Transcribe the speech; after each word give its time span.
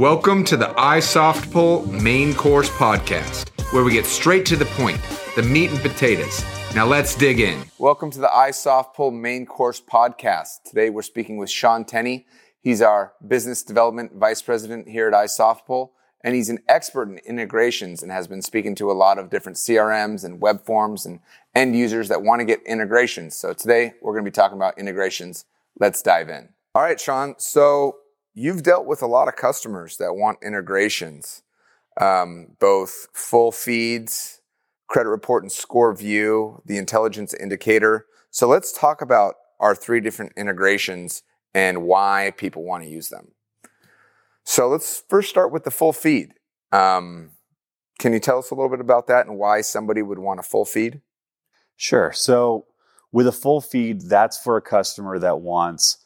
Welcome 0.00 0.44
to 0.44 0.56
the 0.56 0.68
iSoftPull 0.68 2.00
Main 2.00 2.32
Course 2.32 2.70
Podcast, 2.70 3.50
where 3.70 3.84
we 3.84 3.92
get 3.92 4.06
straight 4.06 4.46
to 4.46 4.56
the 4.56 4.64
point, 4.64 4.98
the 5.36 5.42
meat 5.42 5.70
and 5.70 5.78
potatoes. 5.80 6.42
Now 6.74 6.86
let's 6.86 7.14
dig 7.14 7.38
in. 7.38 7.64
Welcome 7.76 8.10
to 8.12 8.18
the 8.18 8.28
iSoftPull 8.28 9.12
Main 9.12 9.44
Course 9.44 9.78
Podcast. 9.78 10.62
Today 10.64 10.88
we're 10.88 11.02
speaking 11.02 11.36
with 11.36 11.50
Shawn 11.50 11.84
Tenny. 11.84 12.26
He's 12.62 12.80
our 12.80 13.12
Business 13.28 13.62
Development 13.62 14.14
Vice 14.14 14.40
President 14.40 14.88
here 14.88 15.06
at 15.06 15.12
iSoftPull, 15.12 15.90
and 16.24 16.34
he's 16.34 16.48
an 16.48 16.60
expert 16.66 17.10
in 17.10 17.18
integrations 17.18 18.02
and 18.02 18.10
has 18.10 18.26
been 18.26 18.40
speaking 18.40 18.74
to 18.76 18.90
a 18.90 18.94
lot 18.94 19.18
of 19.18 19.28
different 19.28 19.58
CRMs 19.58 20.24
and 20.24 20.40
web 20.40 20.64
forms 20.64 21.04
and 21.04 21.20
end 21.54 21.76
users 21.76 22.08
that 22.08 22.22
want 22.22 22.40
to 22.40 22.46
get 22.46 22.62
integrations. 22.62 23.36
So 23.36 23.52
today 23.52 23.92
we're 24.00 24.14
going 24.14 24.24
to 24.24 24.30
be 24.30 24.34
talking 24.34 24.56
about 24.56 24.78
integrations. 24.78 25.44
Let's 25.78 26.00
dive 26.00 26.30
in. 26.30 26.48
All 26.74 26.80
right, 26.80 26.98
Shawn. 26.98 27.34
So 27.36 27.98
you've 28.34 28.62
dealt 28.62 28.86
with 28.86 29.02
a 29.02 29.06
lot 29.06 29.28
of 29.28 29.36
customers 29.36 29.96
that 29.98 30.14
want 30.14 30.38
integrations, 30.42 31.42
um, 32.00 32.56
both 32.58 33.08
full 33.12 33.52
feeds, 33.52 34.40
credit 34.88 35.08
report 35.08 35.42
and 35.42 35.52
score 35.52 35.94
view, 35.94 36.62
the 36.66 36.76
intelligence 36.76 37.34
indicator. 37.34 38.06
So 38.30 38.48
let's 38.48 38.72
talk 38.72 39.00
about 39.02 39.34
our 39.58 39.74
three 39.74 40.00
different 40.00 40.32
integrations 40.36 41.22
and 41.54 41.82
why 41.82 42.32
people 42.36 42.64
want 42.64 42.84
to 42.84 42.88
use 42.88 43.08
them. 43.08 43.32
So 44.44 44.68
let's 44.68 45.02
first 45.08 45.28
start 45.28 45.52
with 45.52 45.64
the 45.64 45.70
full 45.70 45.92
feed. 45.92 46.34
Um, 46.72 47.30
can 47.98 48.12
you 48.12 48.20
tell 48.20 48.38
us 48.38 48.50
a 48.50 48.54
little 48.54 48.70
bit 48.70 48.80
about 48.80 49.06
that 49.08 49.26
and 49.26 49.36
why 49.36 49.60
somebody 49.60 50.02
would 50.02 50.18
want 50.18 50.40
a 50.40 50.42
full 50.42 50.64
feed? 50.64 51.02
Sure. 51.76 52.12
So 52.12 52.66
with 53.12 53.26
a 53.26 53.32
full 53.32 53.60
feed, 53.60 54.02
that's 54.02 54.38
for 54.38 54.56
a 54.56 54.62
customer 54.62 55.18
that 55.18 55.40
wants 55.40 55.98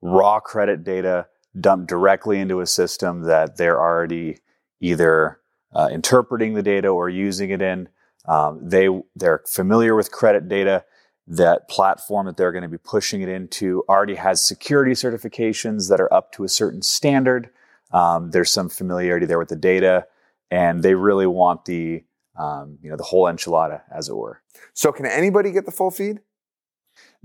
raw 0.00 0.40
credit 0.40 0.84
data 0.84 1.26
dumped 1.58 1.88
directly 1.88 2.38
into 2.38 2.60
a 2.60 2.66
system 2.66 3.22
that 3.22 3.56
they're 3.56 3.80
already 3.80 4.38
either 4.80 5.40
uh, 5.74 5.88
interpreting 5.90 6.54
the 6.54 6.62
data 6.62 6.88
or 6.88 7.08
using 7.08 7.50
it 7.50 7.62
in. 7.62 7.88
Um, 8.26 8.60
they 8.62 8.88
they're 9.14 9.42
familiar 9.46 9.94
with 9.94 10.10
credit 10.10 10.48
data. 10.48 10.84
That 11.28 11.68
platform 11.68 12.26
that 12.26 12.36
they're 12.36 12.52
going 12.52 12.62
to 12.62 12.68
be 12.68 12.78
pushing 12.78 13.20
it 13.20 13.28
into 13.28 13.82
already 13.88 14.14
has 14.14 14.46
security 14.46 14.92
certifications 14.92 15.88
that 15.88 16.00
are 16.00 16.12
up 16.12 16.30
to 16.32 16.44
a 16.44 16.48
certain 16.48 16.82
standard. 16.82 17.50
Um, 17.92 18.30
there's 18.30 18.50
some 18.50 18.68
familiarity 18.68 19.26
there 19.26 19.38
with 19.38 19.48
the 19.48 19.56
data, 19.56 20.06
and 20.52 20.84
they 20.84 20.94
really 20.94 21.26
want 21.26 21.64
the 21.64 22.04
um, 22.36 22.78
you 22.80 22.90
know 22.90 22.96
the 22.96 23.02
whole 23.02 23.24
enchilada, 23.24 23.82
as 23.92 24.08
it 24.08 24.16
were. 24.16 24.40
So, 24.72 24.92
can 24.92 25.06
anybody 25.06 25.52
get 25.52 25.66
the 25.66 25.72
full 25.72 25.90
feed? 25.90 26.20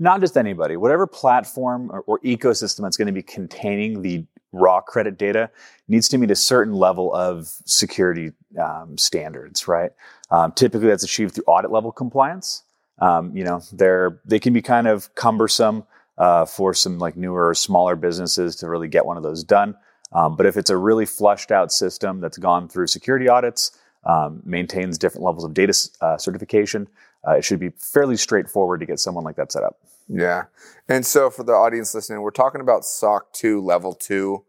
Not 0.02 0.20
just 0.20 0.36
anybody, 0.36 0.76
whatever 0.76 1.06
platform 1.06 1.88
or, 1.92 2.00
or 2.00 2.18
ecosystem 2.20 2.80
that's 2.80 2.96
going 2.96 3.06
to 3.06 3.12
be 3.12 3.22
containing 3.22 4.02
the 4.02 4.24
raw 4.50 4.80
credit 4.80 5.16
data 5.16 5.48
needs 5.86 6.08
to 6.08 6.18
meet 6.18 6.30
a 6.30 6.34
certain 6.34 6.74
level 6.74 7.14
of 7.14 7.46
security 7.64 8.32
um, 8.60 8.98
standards, 8.98 9.68
right? 9.68 9.92
Um, 10.30 10.50
typically, 10.52 10.88
that's 10.88 11.04
achieved 11.04 11.36
through 11.36 11.44
audit 11.46 11.70
level 11.70 11.92
compliance. 11.92 12.64
Um, 12.98 13.34
you 13.36 13.44
know, 13.44 13.62
they're 13.72 14.20
they 14.24 14.40
can 14.40 14.52
be 14.52 14.60
kind 14.60 14.88
of 14.88 15.14
cumbersome 15.14 15.84
uh, 16.18 16.46
for 16.46 16.74
some 16.74 16.98
like 16.98 17.16
newer 17.16 17.48
or 17.48 17.54
smaller 17.54 17.94
businesses 17.94 18.56
to 18.56 18.68
really 18.68 18.88
get 18.88 19.06
one 19.06 19.16
of 19.16 19.22
those 19.22 19.44
done. 19.44 19.76
Um, 20.12 20.36
but 20.36 20.46
if 20.46 20.56
it's 20.56 20.68
a 20.68 20.76
really 20.76 21.06
flushed 21.06 21.52
out 21.52 21.72
system 21.72 22.20
that's 22.20 22.38
gone 22.38 22.68
through 22.68 22.88
security 22.88 23.28
audits, 23.28 23.78
um, 24.04 24.42
maintains 24.44 24.98
different 24.98 25.24
levels 25.24 25.44
of 25.44 25.54
data 25.54 25.74
uh, 26.00 26.18
certification, 26.18 26.88
uh, 27.26 27.36
it 27.36 27.44
should 27.44 27.60
be 27.60 27.70
fairly 27.78 28.16
straightforward 28.16 28.80
to 28.80 28.86
get 28.86 28.98
someone 28.98 29.22
like 29.22 29.36
that 29.36 29.52
set 29.52 29.62
up. 29.62 29.78
Yeah. 30.08 30.44
And 30.88 31.06
so 31.06 31.30
for 31.30 31.42
the 31.42 31.52
audience 31.52 31.94
listening, 31.94 32.20
we're 32.22 32.30
talking 32.30 32.60
about 32.60 32.84
SOC 32.84 33.32
2 33.32 33.60
level 33.60 33.94
2 33.94 34.44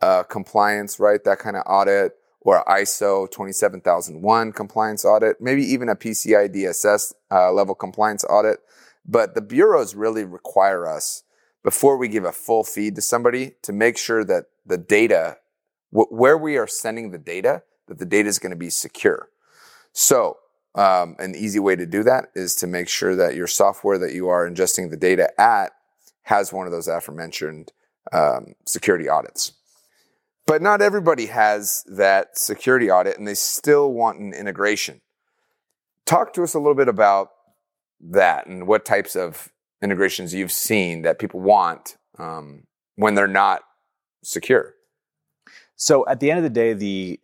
uh, 0.00 0.22
compliance, 0.24 1.00
right? 1.00 1.22
That 1.24 1.38
kind 1.38 1.56
of 1.56 1.62
audit 1.66 2.12
or 2.40 2.64
ISO 2.64 3.30
27001 3.30 4.52
compliance 4.52 5.04
audit, 5.04 5.40
maybe 5.40 5.62
even 5.62 5.88
a 5.88 5.96
PCI 5.96 6.54
DSS 6.54 7.12
uh, 7.30 7.52
level 7.52 7.74
compliance 7.74 8.24
audit. 8.28 8.60
But 9.06 9.34
the 9.34 9.42
bureaus 9.42 9.94
really 9.94 10.24
require 10.24 10.86
us 10.86 11.22
before 11.62 11.96
we 11.96 12.08
give 12.08 12.24
a 12.24 12.32
full 12.32 12.64
feed 12.64 12.94
to 12.96 13.02
somebody 13.02 13.52
to 13.62 13.72
make 13.72 13.98
sure 13.98 14.24
that 14.24 14.46
the 14.64 14.78
data, 14.78 15.38
wh- 15.90 16.10
where 16.10 16.38
we 16.38 16.56
are 16.56 16.66
sending 16.66 17.10
the 17.10 17.18
data, 17.18 17.62
that 17.88 17.98
the 17.98 18.06
data 18.06 18.28
is 18.28 18.38
going 18.38 18.50
to 18.50 18.56
be 18.56 18.70
secure. 18.70 19.28
So 19.92 20.38
um, 20.74 21.16
an 21.18 21.34
easy 21.34 21.58
way 21.58 21.76
to 21.76 21.86
do 21.86 22.02
that 22.04 22.26
is 22.34 22.54
to 22.56 22.66
make 22.66 22.88
sure 22.88 23.16
that 23.16 23.34
your 23.34 23.46
software 23.46 23.98
that 23.98 24.12
you 24.12 24.28
are 24.28 24.48
ingesting 24.48 24.90
the 24.90 24.96
data 24.96 25.28
at 25.40 25.72
has 26.22 26.52
one 26.52 26.66
of 26.66 26.72
those 26.72 26.86
aforementioned 26.86 27.72
um, 28.12 28.54
security 28.66 29.08
audits. 29.08 29.52
But 30.46 30.62
not 30.62 30.82
everybody 30.82 31.26
has 31.26 31.84
that 31.86 32.36
security 32.38 32.90
audit 32.90 33.18
and 33.18 33.26
they 33.26 33.34
still 33.34 33.92
want 33.92 34.18
an 34.18 34.32
integration. 34.32 35.00
Talk 36.06 36.32
to 36.34 36.42
us 36.42 36.54
a 36.54 36.58
little 36.58 36.74
bit 36.74 36.88
about 36.88 37.30
that 38.00 38.46
and 38.46 38.66
what 38.66 38.84
types 38.84 39.14
of 39.14 39.52
integrations 39.82 40.34
you've 40.34 40.52
seen 40.52 41.02
that 41.02 41.18
people 41.18 41.40
want 41.40 41.96
um, 42.18 42.64
when 42.96 43.14
they're 43.14 43.28
not 43.28 43.62
secure. 44.22 44.74
So 45.76 46.06
at 46.06 46.20
the 46.20 46.30
end 46.30 46.38
of 46.38 46.44
the 46.44 46.50
day, 46.50 46.74
the 46.74 47.20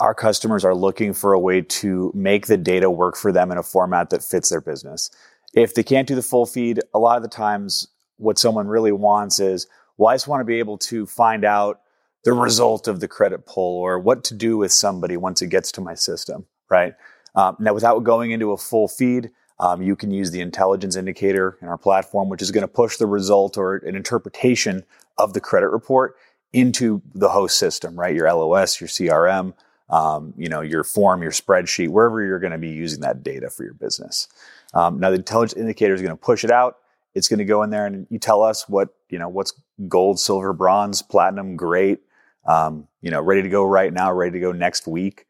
our 0.00 0.14
customers 0.14 0.64
are 0.64 0.74
looking 0.74 1.14
for 1.14 1.32
a 1.32 1.38
way 1.38 1.62
to 1.62 2.12
make 2.14 2.46
the 2.46 2.56
data 2.56 2.90
work 2.90 3.16
for 3.16 3.32
them 3.32 3.50
in 3.50 3.58
a 3.58 3.62
format 3.62 4.10
that 4.10 4.22
fits 4.22 4.50
their 4.50 4.60
business. 4.60 5.10
If 5.54 5.74
they 5.74 5.82
can't 5.82 6.08
do 6.08 6.14
the 6.14 6.22
full 6.22 6.46
feed, 6.46 6.80
a 6.92 6.98
lot 6.98 7.16
of 7.16 7.22
the 7.22 7.28
times 7.28 7.88
what 8.18 8.38
someone 8.38 8.68
really 8.68 8.92
wants 8.92 9.40
is, 9.40 9.66
well, 9.96 10.10
I 10.10 10.14
just 10.14 10.28
want 10.28 10.40
to 10.40 10.44
be 10.44 10.58
able 10.58 10.78
to 10.78 11.06
find 11.06 11.44
out 11.44 11.80
the 12.24 12.32
result 12.32 12.88
of 12.88 13.00
the 13.00 13.08
credit 13.08 13.46
pull 13.46 13.78
or 13.78 13.98
what 13.98 14.24
to 14.24 14.34
do 14.34 14.58
with 14.58 14.72
somebody 14.72 15.16
once 15.16 15.40
it 15.40 15.46
gets 15.48 15.72
to 15.72 15.80
my 15.80 15.94
system, 15.94 16.46
right? 16.68 16.94
Um, 17.34 17.56
now, 17.58 17.72
without 17.72 18.00
going 18.00 18.32
into 18.32 18.52
a 18.52 18.56
full 18.56 18.88
feed, 18.88 19.30
um, 19.58 19.80
you 19.80 19.96
can 19.96 20.10
use 20.10 20.30
the 20.30 20.40
intelligence 20.40 20.96
indicator 20.96 21.56
in 21.62 21.68
our 21.68 21.78
platform, 21.78 22.28
which 22.28 22.42
is 22.42 22.50
going 22.50 22.62
to 22.62 22.68
push 22.68 22.96
the 22.96 23.06
result 23.06 23.56
or 23.56 23.76
an 23.76 23.94
interpretation 23.94 24.84
of 25.16 25.32
the 25.32 25.40
credit 25.40 25.68
report 25.68 26.16
into 26.52 27.00
the 27.14 27.28
host 27.28 27.58
system, 27.58 27.98
right? 27.98 28.14
Your 28.14 28.30
LOS, 28.32 28.80
your 28.80 28.88
CRM, 28.88 29.54
um, 29.88 30.34
you 30.36 30.48
know, 30.48 30.60
your 30.60 30.84
form, 30.84 31.22
your 31.22 31.32
spreadsheet, 31.32 31.88
wherever 31.88 32.24
you're 32.24 32.38
going 32.38 32.52
to 32.52 32.58
be 32.58 32.68
using 32.68 33.00
that 33.00 33.22
data 33.22 33.50
for 33.50 33.64
your 33.64 33.74
business. 33.74 34.28
Um, 34.74 34.98
now, 34.98 35.10
the 35.10 35.16
intelligence 35.16 35.58
indicator 35.58 35.94
is 35.94 36.02
going 36.02 36.12
to 36.12 36.16
push 36.16 36.44
it 36.44 36.50
out. 36.50 36.78
It's 37.14 37.28
going 37.28 37.38
to 37.38 37.44
go 37.44 37.62
in 37.62 37.70
there 37.70 37.86
and 37.86 38.06
you 38.10 38.18
tell 38.18 38.42
us 38.42 38.68
what, 38.68 38.90
you 39.08 39.18
know, 39.18 39.28
what's 39.28 39.54
gold, 39.88 40.20
silver, 40.20 40.52
bronze, 40.52 41.02
platinum, 41.02 41.56
great, 41.56 42.00
um, 42.46 42.88
you 43.00 43.10
know, 43.10 43.22
ready 43.22 43.42
to 43.42 43.48
go 43.48 43.64
right 43.64 43.92
now, 43.92 44.12
ready 44.12 44.32
to 44.32 44.40
go 44.40 44.52
next 44.52 44.86
week. 44.86 45.26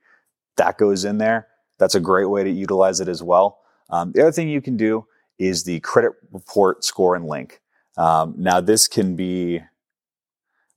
That 0.56 0.78
goes 0.78 1.04
in 1.04 1.18
there. 1.18 1.48
That's 1.78 1.94
a 1.94 2.00
great 2.00 2.26
way 2.26 2.42
to 2.42 2.50
utilize 2.50 3.00
it 3.00 3.08
as 3.08 3.22
well. 3.22 3.60
Um, 3.90 4.12
the 4.12 4.22
other 4.22 4.32
thing 4.32 4.48
you 4.48 4.62
can 4.62 4.76
do 4.76 5.06
is 5.38 5.64
the 5.64 5.80
credit 5.80 6.12
report 6.32 6.82
score 6.82 7.14
and 7.14 7.26
link. 7.26 7.60
Um, 7.96 8.34
now, 8.36 8.60
this 8.60 8.88
can 8.88 9.14
be 9.14 9.60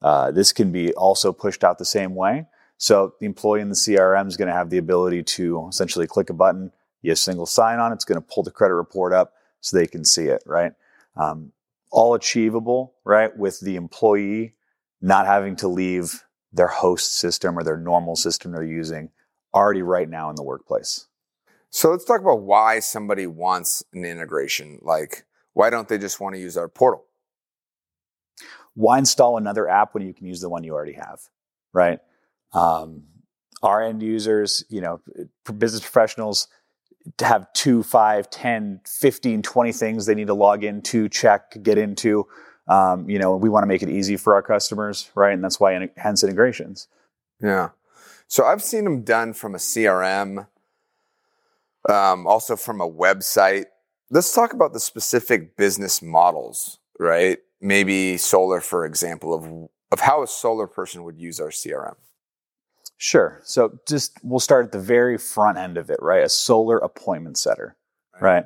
uh, 0.01 0.31
this 0.31 0.53
can 0.53 0.71
be 0.71 0.93
also 0.93 1.33
pushed 1.33 1.63
out 1.63 1.77
the 1.77 1.85
same 1.85 2.15
way. 2.15 2.45
So 2.79 3.13
the 3.19 3.25
employee 3.25 3.59
in 3.59 3.67
the 3.67 3.75
CRM 3.75 4.27
is 4.27 4.37
going 4.37 4.47
to 4.47 4.53
have 4.53 4.69
the 4.69 4.77
ability 4.77 5.21
to 5.23 5.67
essentially 5.69 6.07
click 6.07 6.29
a 6.29 6.33
button, 6.33 6.71
you 7.01 7.11
have 7.11 7.19
single 7.19 7.45
sign 7.45 7.77
on, 7.77 7.91
it's 7.91 8.05
going 8.05 8.19
to 8.19 8.27
pull 8.27 8.41
the 8.41 8.51
credit 8.51 8.73
report 8.73 9.11
up 9.13 9.33
so 9.59 9.77
they 9.77 9.85
can 9.85 10.05
see 10.05 10.25
it, 10.25 10.41
right? 10.45 10.71
Um, 11.17 11.51
all 11.91 12.13
achievable, 12.13 12.93
right? 13.03 13.35
With 13.37 13.59
the 13.59 13.75
employee 13.75 14.55
not 15.01 15.25
having 15.25 15.57
to 15.57 15.67
leave 15.67 16.23
their 16.53 16.67
host 16.67 17.15
system 17.15 17.59
or 17.59 17.63
their 17.63 17.77
normal 17.77 18.15
system 18.15 18.53
they're 18.53 18.63
using 18.63 19.09
already 19.53 19.81
right 19.81 20.09
now 20.09 20.29
in 20.29 20.37
the 20.37 20.43
workplace. 20.43 21.07
So 21.71 21.91
let's 21.91 22.05
talk 22.05 22.21
about 22.21 22.41
why 22.41 22.79
somebody 22.79 23.27
wants 23.27 23.83
an 23.93 24.05
integration. 24.05 24.79
Like, 24.81 25.25
why 25.53 25.69
don't 25.69 25.89
they 25.89 25.97
just 25.97 26.21
want 26.21 26.35
to 26.35 26.41
use 26.41 26.55
our 26.55 26.69
portal? 26.69 27.03
Why 28.73 28.99
install 28.99 29.37
another 29.37 29.67
app 29.67 29.93
when 29.93 30.07
you 30.07 30.13
can 30.13 30.25
use 30.25 30.39
the 30.39 30.49
one 30.49 30.63
you 30.63 30.73
already 30.73 30.93
have, 30.93 31.19
right? 31.73 31.99
Um, 32.53 33.03
our 33.61 33.83
end 33.83 34.01
users, 34.01 34.63
you 34.69 34.81
know, 34.81 35.01
business 35.57 35.81
professionals 35.81 36.47
to 37.17 37.25
have 37.25 37.51
two, 37.53 37.83
five, 37.83 38.29
10, 38.29 38.81
15, 38.85 39.41
20 39.41 39.71
things 39.71 40.05
they 40.05 40.15
need 40.15 40.27
to 40.27 40.33
log 40.33 40.63
into, 40.63 41.09
check, 41.09 41.61
get 41.63 41.77
into. 41.77 42.27
Um, 42.67 43.09
you 43.09 43.17
know, 43.17 43.35
we 43.35 43.49
want 43.49 43.63
to 43.63 43.67
make 43.67 43.81
it 43.81 43.89
easy 43.89 44.15
for 44.15 44.33
our 44.35 44.41
customers, 44.41 45.09
right? 45.15 45.33
And 45.33 45.43
that's 45.43 45.59
why 45.59 45.89
hence 45.97 46.23
integrations. 46.23 46.87
Yeah. 47.41 47.69
So 48.27 48.45
I've 48.45 48.61
seen 48.61 48.83
them 48.83 49.01
done 49.01 49.33
from 49.33 49.55
a 49.55 49.57
CRM, 49.57 50.47
um, 51.89 52.27
also 52.27 52.55
from 52.55 52.79
a 52.79 52.89
website. 52.89 53.65
Let's 54.11 54.33
talk 54.33 54.53
about 54.53 54.73
the 54.73 54.79
specific 54.79 55.57
business 55.57 56.01
models, 56.01 56.79
right? 56.99 57.39
Maybe 57.59 58.17
solar, 58.17 58.61
for 58.61 58.85
example, 58.85 59.33
of 59.33 59.69
of 59.91 60.01
how 60.01 60.21
a 60.21 60.27
solar 60.27 60.67
person 60.67 61.03
would 61.03 61.17
use 61.17 61.39
our 61.39 61.49
CRM. 61.49 61.95
Sure. 63.01 63.39
So 63.45 63.79
just 63.87 64.19
we'll 64.23 64.41
start 64.41 64.65
at 64.65 64.71
the 64.73 64.79
very 64.79 65.17
front 65.17 65.57
end 65.57 65.77
of 65.77 65.89
it, 65.89 65.99
right? 66.01 66.21
A 66.21 66.27
solar 66.27 66.77
appointment 66.77 67.37
setter, 67.37 67.77
right? 68.15 68.21
right? 68.21 68.45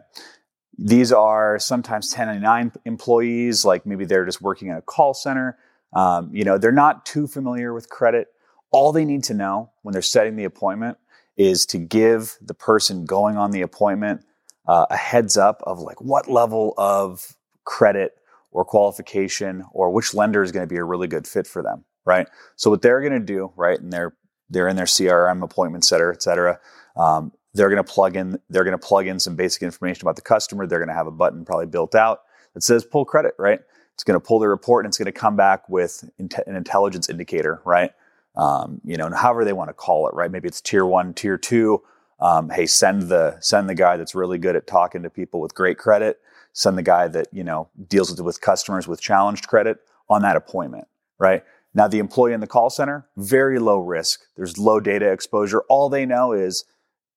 These 0.78 1.12
are 1.12 1.58
sometimes 1.58 2.14
1099 2.14 2.72
employees, 2.86 3.66
like 3.66 3.88
maybe 3.88 4.06
they're 4.06 4.26
just 4.26 4.44
working 4.44 4.68
in 4.68 4.76
a 4.76 4.82
call 4.84 5.16
center. 5.16 5.58
Um, 5.94 6.30
you 6.32 6.44
know, 6.44 6.60
they're 6.60 6.72
not 6.72 7.04
too 7.04 7.26
familiar 7.26 7.74
with 7.74 7.90
credit. 7.90 8.28
All 8.70 8.92
they 8.92 9.06
need 9.06 9.24
to 9.26 9.34
know 9.34 9.72
when 9.82 9.94
they're 9.94 10.04
setting 10.04 10.36
the 10.36 10.44
appointment 10.44 11.00
is 11.36 11.66
to 11.68 11.80
give 11.80 12.38
the 12.40 12.54
person 12.54 13.06
going 13.06 13.38
on 13.38 13.50
the 13.50 13.64
appointment 13.64 14.24
uh, 14.68 14.86
a 14.92 14.96
heads 14.96 15.36
up 15.36 15.64
of 15.66 15.80
like 15.80 16.00
what 16.00 16.30
level 16.30 16.76
of 16.78 17.36
credit 17.66 18.20
or 18.52 18.64
qualification 18.64 19.64
or 19.72 19.90
which 19.90 20.14
lender 20.14 20.44
is 20.44 20.52
going 20.52 20.64
to 20.64 20.72
be 20.72 20.78
a 20.78 20.84
really 20.84 21.08
good 21.08 21.26
fit 21.26 21.48
for 21.48 21.64
them, 21.64 21.86
right? 22.06 22.28
So 22.56 22.70
what 22.70 22.84
they're 22.84 23.02
going 23.02 23.14
to 23.14 23.20
do, 23.20 23.52
right, 23.56 23.80
and 23.80 23.92
they're 23.92 24.14
they're 24.50 24.68
in 24.68 24.76
their 24.76 24.86
CRM 24.86 25.44
appointment 25.44 25.86
setter, 25.86 26.12
et 26.12 26.22
cetera. 26.22 26.60
Um, 26.96 27.32
they're 27.54 27.70
going 27.70 27.84
to 27.84 27.92
plug 27.92 28.16
in 28.16 28.40
they're 28.50 28.64
going 28.64 28.78
to 28.78 28.86
plug 28.86 29.08
in 29.08 29.20
some 29.20 29.36
basic 29.36 29.62
information 29.62 30.04
about 30.04 30.16
the 30.16 30.22
customer. 30.22 30.66
They're 30.66 30.80
going 30.80 30.90
to 30.90 30.96
have 30.96 31.08
a 31.08 31.12
button 31.12 31.46
probably 31.46 31.68
built 31.68 31.96
out 31.96 32.22
that 32.54 32.64
says 32.64 32.84
pull 32.84 33.06
credit, 33.06 33.34
right? 33.38 33.60
It's 33.94 34.04
going 34.04 34.20
to 34.20 34.26
pull 34.26 34.40
the 34.40 34.48
report 34.48 34.86
and 34.86 34.92
it's 34.92 34.98
going 34.98 35.06
to 35.06 35.12
come 35.12 35.36
back 35.36 35.70
with 35.70 36.10
an 36.18 36.56
intelligence 36.56 37.10
indicator, 37.10 37.62
right? 37.64 37.92
Um, 38.36 38.82
you 38.84 38.98
know, 38.98 39.06
and 39.06 39.16
however 39.16 39.46
they 39.46 39.54
want 39.54 39.70
to 39.70 39.74
call 39.74 40.08
it, 40.08 40.16
right? 40.16 40.32
Maybe 40.32 40.48
it's 40.48 40.62
tier 40.62 40.86
one, 40.86 41.14
tier 41.14 41.38
two. 41.38 41.84
Um, 42.20 42.50
hey, 42.50 42.66
send 42.66 43.04
the 43.04 43.38
send 43.40 43.70
the 43.70 43.76
guy 43.76 43.98
that's 43.98 44.16
really 44.16 44.38
good 44.38 44.56
at 44.56 44.66
talking 44.66 45.04
to 45.04 45.10
people 45.10 45.40
with 45.40 45.54
great 45.54 45.78
credit. 45.78 46.20
Send 46.54 46.78
the 46.78 46.84
guy 46.84 47.08
that 47.10 47.28
you 47.32 47.44
know 47.44 47.70
deals 47.88 48.10
with 48.10 48.20
with 48.22 48.42
customers 48.42 48.88
with 48.88 49.02
challenged 49.02 49.48
credit 49.48 49.80
on 50.10 50.22
that 50.24 50.36
appointment, 50.36 50.88
right? 51.20 51.44
Now, 51.74 51.88
the 51.88 52.00
employee 52.00 52.34
in 52.34 52.40
the 52.40 52.48
call 52.48 52.70
center, 52.70 53.08
very 53.18 53.58
low 53.60 53.80
risk. 53.80 54.22
There's 54.36 54.58
low 54.58 54.80
data 54.80 55.12
exposure. 55.12 55.64
All 55.70 55.90
they 55.90 56.06
know 56.06 56.32
is 56.32 56.66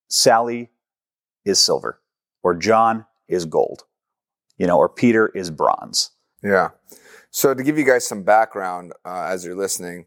Sally 0.07 0.71
is 1.45 1.61
silver, 1.63 2.01
or 2.41 2.55
John 2.55 3.05
is 3.27 3.45
gold, 3.45 3.83
you 4.57 4.65
know, 4.65 4.77
or 4.77 4.89
Peter 4.89 5.27
is 5.27 5.51
bronze. 5.51 6.11
Yeah. 6.43 6.69
So 7.29 7.53
to 7.53 7.63
give 7.63 7.77
you 7.77 7.85
guys 7.85 8.07
some 8.07 8.23
background 8.23 8.93
uh, 9.05 9.27
as 9.29 9.45
you're 9.45 9.55
listening, 9.55 10.05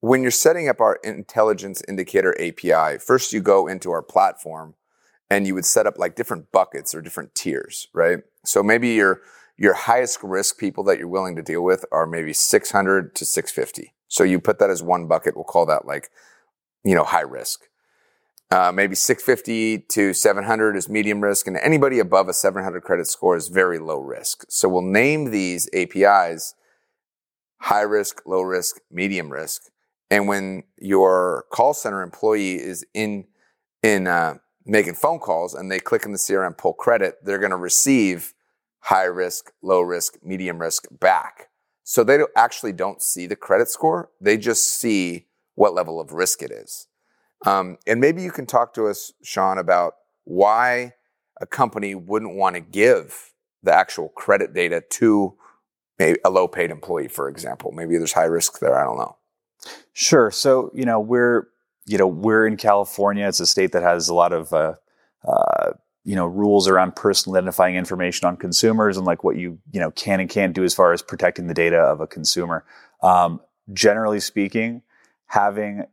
when 0.00 0.22
you're 0.22 0.30
setting 0.30 0.68
up 0.68 0.80
our 0.80 0.98
intelligence 1.02 1.82
indicator 1.88 2.34
API, 2.40 2.98
first 2.98 3.32
you 3.32 3.40
go 3.40 3.66
into 3.66 3.90
our 3.90 4.02
platform 4.02 4.74
and 5.30 5.46
you 5.46 5.54
would 5.54 5.64
set 5.64 5.86
up 5.86 5.98
like 5.98 6.14
different 6.14 6.52
buckets 6.52 6.94
or 6.94 7.02
different 7.02 7.34
tiers, 7.34 7.88
right? 7.92 8.20
So 8.44 8.62
maybe 8.62 8.90
your 8.90 9.20
your 9.58 9.74
highest 9.74 10.20
risk 10.22 10.56
people 10.56 10.84
that 10.84 10.98
you're 10.98 11.08
willing 11.08 11.36
to 11.36 11.42
deal 11.42 11.62
with 11.62 11.84
are 11.90 12.06
maybe 12.06 12.32
600 12.32 13.14
to 13.16 13.24
650. 13.24 13.92
So 14.06 14.24
you 14.24 14.40
put 14.40 14.58
that 14.60 14.70
as 14.70 14.82
one 14.82 15.06
bucket. 15.06 15.34
We'll 15.34 15.44
call 15.44 15.66
that 15.66 15.84
like, 15.84 16.10
you 16.84 16.94
know, 16.94 17.04
high 17.04 17.22
risk. 17.22 17.64
Uh, 18.50 18.72
maybe 18.72 18.94
650 18.94 19.78
to 19.90 20.14
700 20.14 20.74
is 20.74 20.88
medium 20.88 21.20
risk, 21.20 21.46
and 21.46 21.58
anybody 21.58 21.98
above 21.98 22.28
a 22.28 22.32
700 22.32 22.82
credit 22.82 23.06
score 23.06 23.36
is 23.36 23.48
very 23.48 23.78
low 23.78 24.00
risk. 24.00 24.46
So 24.48 24.70
we'll 24.70 24.80
name 24.80 25.30
these 25.30 25.68
APIs 25.74 26.54
high 27.60 27.82
risk, 27.82 28.22
low 28.24 28.40
risk, 28.40 28.80
medium 28.90 29.30
risk. 29.30 29.62
And 30.10 30.28
when 30.28 30.62
your 30.78 31.44
call 31.50 31.74
center 31.74 32.02
employee 32.02 32.54
is 32.54 32.86
in 32.94 33.26
in 33.82 34.06
uh, 34.06 34.38
making 34.64 34.94
phone 34.94 35.18
calls 35.18 35.54
and 35.54 35.70
they 35.70 35.78
click 35.78 36.04
in 36.04 36.12
the 36.12 36.18
CRM 36.18 36.56
pull 36.56 36.72
credit, 36.72 37.16
they're 37.22 37.38
going 37.38 37.50
to 37.50 37.56
receive 37.56 38.32
high 38.80 39.04
risk, 39.04 39.52
low 39.62 39.80
risk, 39.80 40.18
medium 40.22 40.58
risk 40.58 40.86
back. 40.90 41.48
So 41.84 42.04
they 42.04 42.18
actually 42.36 42.72
don't 42.72 43.02
see 43.02 43.26
the 43.26 43.36
credit 43.36 43.68
score; 43.68 44.10
they 44.20 44.36
just 44.36 44.78
see 44.78 45.26
what 45.54 45.74
level 45.74 46.00
of 46.00 46.12
risk 46.12 46.42
it 46.42 46.50
is. 46.50 46.86
Um, 47.46 47.78
and 47.86 48.00
maybe 48.00 48.22
you 48.22 48.30
can 48.30 48.46
talk 48.46 48.74
to 48.74 48.86
us, 48.86 49.12
Shawn, 49.22 49.58
about 49.58 49.94
why 50.24 50.94
a 51.40 51.46
company 51.46 51.94
wouldn't 51.94 52.34
want 52.34 52.56
to 52.56 52.60
give 52.60 53.32
the 53.62 53.72
actual 53.72 54.08
credit 54.10 54.52
data 54.54 54.82
to 54.90 55.34
a 56.00 56.30
low 56.30 56.46
paid 56.46 56.70
employee, 56.70 57.08
for 57.08 57.28
example. 57.28 57.72
Maybe 57.72 57.96
there's 57.96 58.12
high 58.12 58.24
risk 58.24 58.60
there. 58.60 58.78
I 58.78 58.84
don't 58.84 58.98
know. 58.98 59.16
Sure. 59.92 60.30
So, 60.30 60.70
you 60.72 60.84
know, 60.84 61.00
we're, 61.00 61.48
you 61.86 61.98
know, 61.98 62.06
we're 62.06 62.46
in 62.46 62.56
California. 62.56 63.26
It's 63.26 63.40
a 63.40 63.46
state 63.46 63.72
that 63.72 63.82
has 63.82 64.08
a 64.08 64.14
lot 64.14 64.32
of, 64.32 64.52
uh, 64.52 64.74
uh, 65.26 65.72
you 66.08 66.14
know, 66.14 66.24
rules 66.24 66.66
around 66.66 66.96
personal 66.96 67.36
identifying 67.36 67.76
information 67.76 68.26
on 68.26 68.34
consumers 68.34 68.96
and 68.96 69.04
like 69.04 69.24
what 69.24 69.36
you, 69.36 69.58
you 69.72 69.78
know, 69.78 69.90
can 69.90 70.20
and 70.20 70.30
can't 70.30 70.54
do 70.54 70.64
as 70.64 70.74
far 70.74 70.94
as 70.94 71.02
protecting 71.02 71.48
the 71.48 71.52
data 71.52 71.76
of 71.76 72.00
a 72.00 72.06
consumer. 72.06 72.64
Um, 73.02 73.42
generally 73.74 74.18
speaking, 74.18 74.80
having 75.26 75.84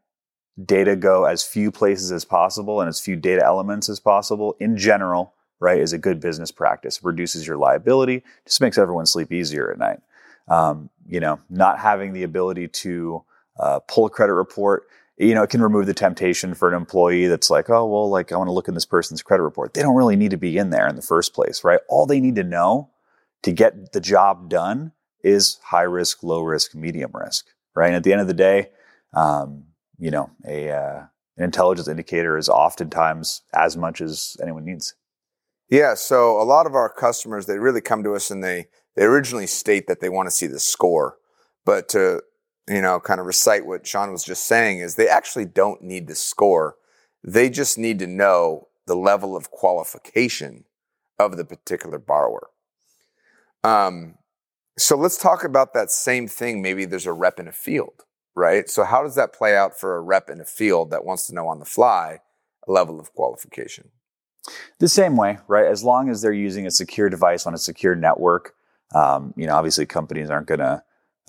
data 0.63 0.95
go 0.95 1.25
as 1.25 1.43
few 1.43 1.69
places 1.69 2.13
as 2.13 2.23
possible 2.23 2.79
and 2.79 2.87
as 2.87 3.01
few 3.01 3.17
data 3.17 3.43
elements 3.43 3.89
as 3.89 3.99
possible 3.99 4.55
in 4.57 4.77
general, 4.77 5.33
right, 5.59 5.81
is 5.81 5.91
a 5.91 5.97
good 5.97 6.21
business 6.21 6.49
practice. 6.49 6.95
It 6.95 7.03
reduces 7.03 7.45
your 7.45 7.57
liability, 7.57 8.23
just 8.45 8.61
makes 8.61 8.77
everyone 8.77 9.07
sleep 9.07 9.33
easier 9.33 9.69
at 9.69 9.77
night. 9.77 9.99
Um, 10.47 10.89
you 11.09 11.19
know, 11.19 11.41
not 11.49 11.77
having 11.77 12.13
the 12.13 12.23
ability 12.23 12.69
to 12.69 13.21
uh, 13.59 13.79
pull 13.79 14.05
a 14.05 14.09
credit 14.09 14.33
report, 14.33 14.87
you 15.17 15.33
know, 15.33 15.43
it 15.43 15.49
can 15.49 15.61
remove 15.61 15.85
the 15.85 15.93
temptation 15.93 16.53
for 16.53 16.67
an 16.67 16.75
employee 16.75 17.27
that's 17.27 17.49
like, 17.49 17.69
oh, 17.69 17.85
well, 17.85 18.09
like 18.09 18.31
I 18.31 18.37
want 18.37 18.49
to 18.49 18.53
look 18.53 18.67
in 18.67 18.73
this 18.73 18.85
person's 18.85 19.23
credit 19.23 19.43
report. 19.43 19.73
They 19.73 19.81
don't 19.81 19.95
really 19.95 20.17
need 20.17 20.31
to 20.31 20.37
be 20.37 20.57
in 20.57 20.71
there 20.71 20.87
in 20.87 20.95
the 20.95 21.01
first 21.01 21.33
place, 21.33 21.63
right? 21.63 21.79
All 21.87 22.05
they 22.05 22.19
need 22.19 22.35
to 22.35 22.43
know 22.43 22.89
to 23.43 23.51
get 23.51 23.93
the 23.93 24.01
job 24.01 24.49
done 24.49 24.91
is 25.23 25.59
high 25.63 25.83
risk, 25.83 26.21
low 26.21 26.41
risk, 26.41 26.75
medium 26.75 27.11
risk, 27.13 27.47
right? 27.75 27.87
And 27.87 27.95
at 27.95 28.03
the 28.03 28.11
end 28.11 28.21
of 28.21 28.27
the 28.27 28.33
day, 28.33 28.69
um, 29.13 29.65
you 29.97 30.11
know, 30.11 30.29
a 30.45 30.69
uh, 30.69 31.05
an 31.37 31.43
intelligence 31.43 31.87
indicator 31.87 32.37
is 32.37 32.49
oftentimes 32.49 33.41
as 33.53 33.77
much 33.77 34.01
as 34.01 34.35
anyone 34.41 34.65
needs. 34.65 34.95
Yeah, 35.69 35.95
so 35.95 36.39
a 36.41 36.43
lot 36.43 36.65
of 36.65 36.75
our 36.75 36.89
customers 36.89 37.45
they 37.45 37.57
really 37.57 37.81
come 37.81 38.03
to 38.03 38.15
us 38.15 38.29
and 38.29 38.43
they 38.43 38.67
they 38.95 39.03
originally 39.03 39.47
state 39.47 39.87
that 39.87 39.99
they 39.99 40.09
want 40.09 40.27
to 40.27 40.35
see 40.35 40.47
the 40.47 40.59
score, 40.59 41.17
but 41.65 41.89
to 41.89 42.21
you 42.67 42.81
know 42.81 42.99
kind 42.99 43.19
of 43.19 43.25
recite 43.25 43.65
what 43.65 43.85
Shawn 43.85 44.11
was 44.11 44.23
just 44.23 44.45
saying 44.45 44.79
is 44.79 44.95
they 44.95 45.09
actually 45.09 45.45
don't 45.45 45.81
need 45.81 46.07
to 46.07 46.15
score. 46.15 46.75
They 47.23 47.49
just 47.49 47.77
need 47.77 47.99
to 47.99 48.07
know 48.07 48.67
the 48.85 48.95
level 48.95 49.35
of 49.35 49.51
qualification 49.51 50.65
of 51.17 51.37
the 51.37 51.45
particular 51.45 51.97
borrower. 51.97 52.49
Um, 53.63 54.15
so 54.77 54.95
let's 54.95 55.17
talk 55.17 55.43
about 55.43 55.73
that 55.73 55.89
same 55.89 56.27
thing. 56.27 56.61
Maybe 56.61 56.85
there's 56.85 57.07
a 57.07 57.13
rep 57.13 57.39
in 57.39 57.47
a 57.47 57.51
field 57.51 58.05
right? 58.35 58.69
So 58.69 58.83
how 58.83 59.01
does 59.01 59.15
that 59.15 59.33
play 59.33 59.55
out 59.55 59.79
for 59.79 59.95
a 59.95 60.01
rep 60.01 60.29
in 60.29 60.41
a 60.41 60.45
field 60.45 60.91
that 60.91 61.05
wants 61.05 61.25
to 61.27 61.33
know 61.33 61.47
on 61.47 61.59
the 61.59 61.65
fly 61.65 62.19
a 62.67 62.71
level 62.71 62.99
of 62.99 63.13
qualification? 63.13 63.89
The 64.79 64.87
same 64.87 65.17
way, 65.17 65.39
right? 65.47 65.65
As 65.65 65.83
long 65.83 66.09
as 66.09 66.21
they're 66.21 66.33
using 66.33 66.67
a 66.67 66.71
secure 66.71 67.09
device 67.09 67.47
on 67.47 67.53
a 67.53 67.57
secure 67.57 67.95
network, 67.95 68.53
um, 68.93 69.33
you 69.35 69.47
know, 69.47 69.55
obviously 69.55 69.85
companies 69.85 70.29
aren't 70.29 70.47
going 70.47 70.59
to, 70.59 70.83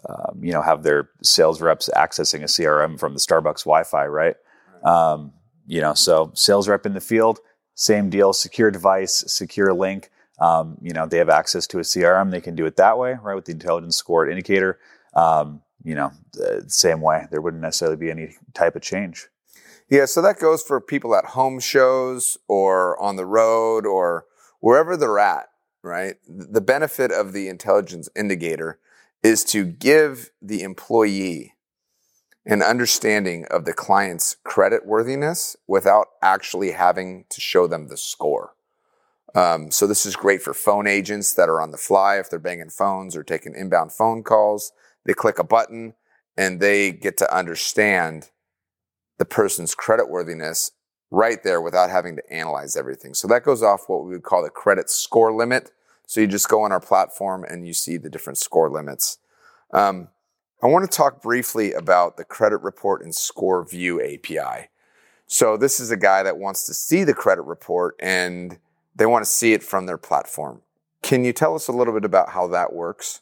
um, 0.09 0.41
you 0.43 0.53
know, 0.53 0.63
have 0.63 0.83
their 0.83 1.11
sales 1.23 1.61
reps 1.61 1.91
accessing 1.97 2.43
a 2.43 2.47
CRM 2.47 2.99
from 2.99 3.13
the 3.13 3.21
Starbucks 3.21 3.65
Wi-Fi, 3.65 4.07
right? 4.07 4.37
Um, 4.85 5.33
you 5.67 5.81
know, 5.81 5.95
so 5.95 6.31
sales 6.35 6.69
rep 6.69 6.87
in 6.87 6.95
the 6.95 7.01
field, 7.01 7.41
same 7.75 8.09
deal, 8.09 8.33
secure 8.33 8.71
device, 8.71 9.25
secure 9.27 9.73
link. 9.73 10.11
Um, 10.39 10.79
you 10.81 10.93
know, 10.93 11.07
they 11.07 11.19
have 11.19 11.29
access 11.29 11.67
to 11.69 11.79
a 11.79 11.83
CRM. 11.83 12.31
They 12.31 12.41
can 12.41 12.55
do 12.55 12.67
it 12.67 12.77
that 12.77 12.99
way, 12.99 13.17
right? 13.23 13.35
With 13.35 13.47
the 13.47 13.53
intelligence 13.53 13.97
scored 13.97 14.31
indicator. 14.31 14.79
Um, 15.15 15.63
you 15.83 15.95
know, 15.95 16.13
the 16.33 16.65
same 16.69 17.01
way. 17.01 17.27
There 17.31 17.41
wouldn't 17.41 17.63
necessarily 17.63 17.97
be 17.97 18.11
any 18.11 18.37
type 18.55 18.77
of 18.77 18.83
change. 18.83 19.29
Yeah, 19.89 20.07
so 20.07 20.21
that 20.23 20.41
goes 20.41 20.63
for 20.63 20.81
people 20.81 21.15
at 21.15 21.27
home 21.27 21.61
shows 21.61 22.37
or 22.49 23.01
on 23.01 23.17
the 23.17 23.25
road 23.25 23.87
or 23.87 24.27
wherever 24.59 24.97
they're 24.97 25.19
at, 25.19 25.49
right? 25.83 26.17
The 26.29 26.61
benefit 26.61 27.13
of 27.13 27.33
the 27.33 27.49
intelligence 27.49 28.09
indicator 28.17 28.81
is 29.27 29.43
to 29.43 29.65
give 29.65 30.31
the 30.41 30.63
employee 30.63 31.55
an 32.47 32.63
understanding 32.63 33.45
of 33.51 33.65
the 33.65 33.73
client's 33.73 34.37
credit 34.45 34.87
worthiness 34.87 35.57
without 35.67 36.07
actually 36.23 36.71
having 36.71 37.25
to 37.29 37.41
show 37.41 37.67
them 37.67 37.89
the 37.89 37.97
score. 37.97 38.55
Um, 39.35 39.73
so 39.73 39.89
this 39.89 40.07
is 40.07 40.15
great 40.15 40.43
for 40.43 40.55
phone 40.55 40.87
agents 40.87 41.35
that 41.35 41.49
are 41.49 41.61
on 41.61 41.73
the 41.73 41.77
fly 41.77 42.19
if 42.19 42.31
they're 42.31 42.39
banging 42.39 42.71
phones 42.71 43.17
or 43.17 43.25
taking 43.25 43.53
inbound 43.57 43.93
phone 43.93 44.23
calls. 44.23 44.71
They 45.05 45.13
click 45.13 45.41
a 45.41 45.45
button 45.45 45.95
and 46.37 46.61
they 46.61 46.93
get 46.93 47.17
to 47.17 47.37
understand 47.37 48.31
the 49.19 49.25
person's 49.25 49.75
credit 49.75 50.09
worthiness 50.09 50.71
right 51.11 51.43
there 51.43 51.61
without 51.61 51.91
having 51.91 52.15
to 52.15 52.33
analyze 52.33 52.77
everything. 52.77 53.13
So 53.13 53.27
that 53.27 53.43
goes 53.43 53.63
off 53.63 53.89
what 53.89 54.05
we 54.05 54.13
would 54.13 54.23
call 54.23 54.45
the 54.45 54.51
credit 54.51 54.89
score 54.89 55.33
limit. 55.33 55.73
So 56.07 56.21
you 56.21 56.27
just 56.27 56.49
go 56.49 56.63
on 56.63 56.73
our 56.73 56.81
platform 56.81 57.45
and 57.45 57.67
you 57.67 57.73
see 57.73 57.97
the 57.97 58.09
different 58.09 58.39
score 58.39 58.71
limits. 58.71 59.19
Um, 59.73 60.09
I 60.63 60.69
want 60.69 60.91
to 60.91 60.97
talk 60.97 61.21
briefly 61.21 61.73
about 61.73 62.17
the 62.17 62.25
credit 62.25 62.59
report 62.59 63.03
and 63.03 63.15
score 63.15 63.65
view 63.69 64.01
API. 64.01 64.69
So 65.27 65.57
this 65.57 65.81
is 65.81 65.91
a 65.91 65.97
guy 65.97 66.23
that 66.23 66.39
wants 66.39 66.65
to 66.67 66.75
see 66.75 67.05
the 67.05 67.15
credit 67.15 67.43
report 67.43 67.97
and 68.01 68.59
they 68.95 69.07
want 69.07 69.25
to 69.25 69.31
see 69.31 69.53
it 69.53 69.63
from 69.63 69.87
their 69.87 69.99
platform. 69.99 70.63
Can 71.03 71.25
you 71.25 71.33
tell 71.33 71.55
us 71.55 71.69
a 71.69 71.73
little 71.73 71.93
bit 71.93 72.05
about 72.05 72.31
how 72.31 72.47
that 72.49 72.73
works? 72.73 73.21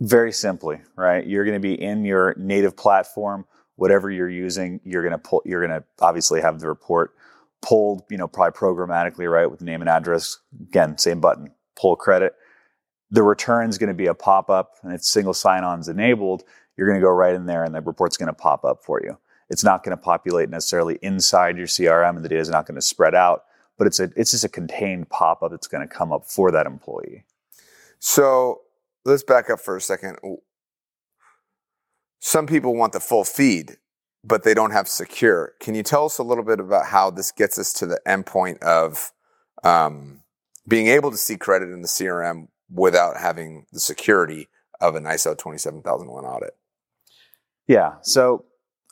Very 0.00 0.32
simply, 0.32 0.80
right? 0.96 1.26
You're 1.26 1.44
going 1.44 1.60
to 1.60 1.60
be 1.60 1.74
in 1.74 2.04
your 2.04 2.34
native 2.38 2.76
platform, 2.76 3.46
whatever 3.76 4.10
you're 4.10 4.30
using. 4.30 4.80
You're 4.84 5.02
going 5.02 5.12
to 5.12 5.18
pull. 5.18 5.42
You're 5.44 5.66
going 5.66 5.78
to 5.78 5.84
obviously 6.00 6.40
have 6.40 6.60
the 6.60 6.68
report 6.68 7.14
pulled, 7.60 8.04
you 8.08 8.16
know, 8.16 8.28
probably 8.28 8.58
programmatically, 8.58 9.30
right, 9.30 9.50
with 9.50 9.60
name 9.60 9.82
and 9.82 9.90
address. 9.90 10.38
Again, 10.68 10.96
same 10.96 11.20
button, 11.20 11.50
pull 11.82 11.96
credit. 11.96 12.34
The 13.10 13.22
return 13.22 13.68
is 13.68 13.76
going 13.76 13.88
to 13.88 13.94
be 13.94 14.06
a 14.06 14.14
pop 14.14 14.48
up, 14.48 14.76
and 14.82 14.94
it's 14.94 15.08
single 15.08 15.34
sign-ons 15.34 15.88
enabled. 15.88 16.44
You're 16.76 16.82
you're 16.82 16.88
going 16.88 17.00
to 17.00 17.04
go 17.04 17.12
right 17.12 17.34
in 17.34 17.46
there 17.46 17.64
and 17.64 17.74
the 17.74 17.80
report's 17.80 18.16
going 18.16 18.28
to 18.28 18.32
pop 18.32 18.64
up 18.64 18.82
for 18.82 19.00
you. 19.02 19.16
It's 19.50 19.62
not 19.62 19.84
going 19.84 19.96
to 19.96 20.02
populate 20.02 20.48
necessarily 20.48 20.98
inside 21.02 21.58
your 21.58 21.66
CRM 21.66 22.16
and 22.16 22.24
the 22.24 22.28
data 22.28 22.40
is 22.40 22.48
not 22.48 22.66
going 22.66 22.76
to 22.76 22.82
spread 22.82 23.14
out, 23.14 23.44
but 23.76 23.86
it's 23.86 24.00
a 24.00 24.10
it's 24.16 24.30
just 24.30 24.44
a 24.44 24.48
contained 24.48 25.08
pop 25.10 25.42
up 25.42 25.50
that's 25.50 25.66
going 25.66 25.86
to 25.86 25.94
come 25.94 26.12
up 26.12 26.24
for 26.24 26.50
that 26.50 26.66
employee. 26.66 27.24
So 27.98 28.62
let's 29.04 29.22
back 29.22 29.50
up 29.50 29.60
for 29.60 29.76
a 29.76 29.80
second. 29.80 30.16
Some 32.20 32.46
people 32.46 32.74
want 32.74 32.94
the 32.94 33.00
full 33.00 33.24
feed, 33.24 33.76
but 34.24 34.42
they 34.42 34.54
don't 34.54 34.70
have 34.70 34.88
secure. 34.88 35.52
Can 35.60 35.74
you 35.74 35.82
tell 35.82 36.06
us 36.06 36.18
a 36.18 36.22
little 36.22 36.44
bit 36.44 36.58
about 36.58 36.86
how 36.86 37.10
this 37.10 37.30
gets 37.30 37.58
us 37.58 37.72
to 37.74 37.86
the 37.86 38.00
endpoint 38.06 38.60
of 38.62 39.12
um, 39.62 40.21
being 40.66 40.88
able 40.88 41.10
to 41.10 41.16
see 41.16 41.36
credit 41.36 41.70
in 41.70 41.82
the 41.82 41.88
CRM 41.88 42.48
without 42.70 43.16
having 43.16 43.66
the 43.72 43.80
security 43.80 44.48
of 44.80 44.94
an 44.94 45.04
ISO 45.04 45.36
27001 45.36 46.24
audit? 46.24 46.56
Yeah. 47.66 47.94
So 48.02 48.44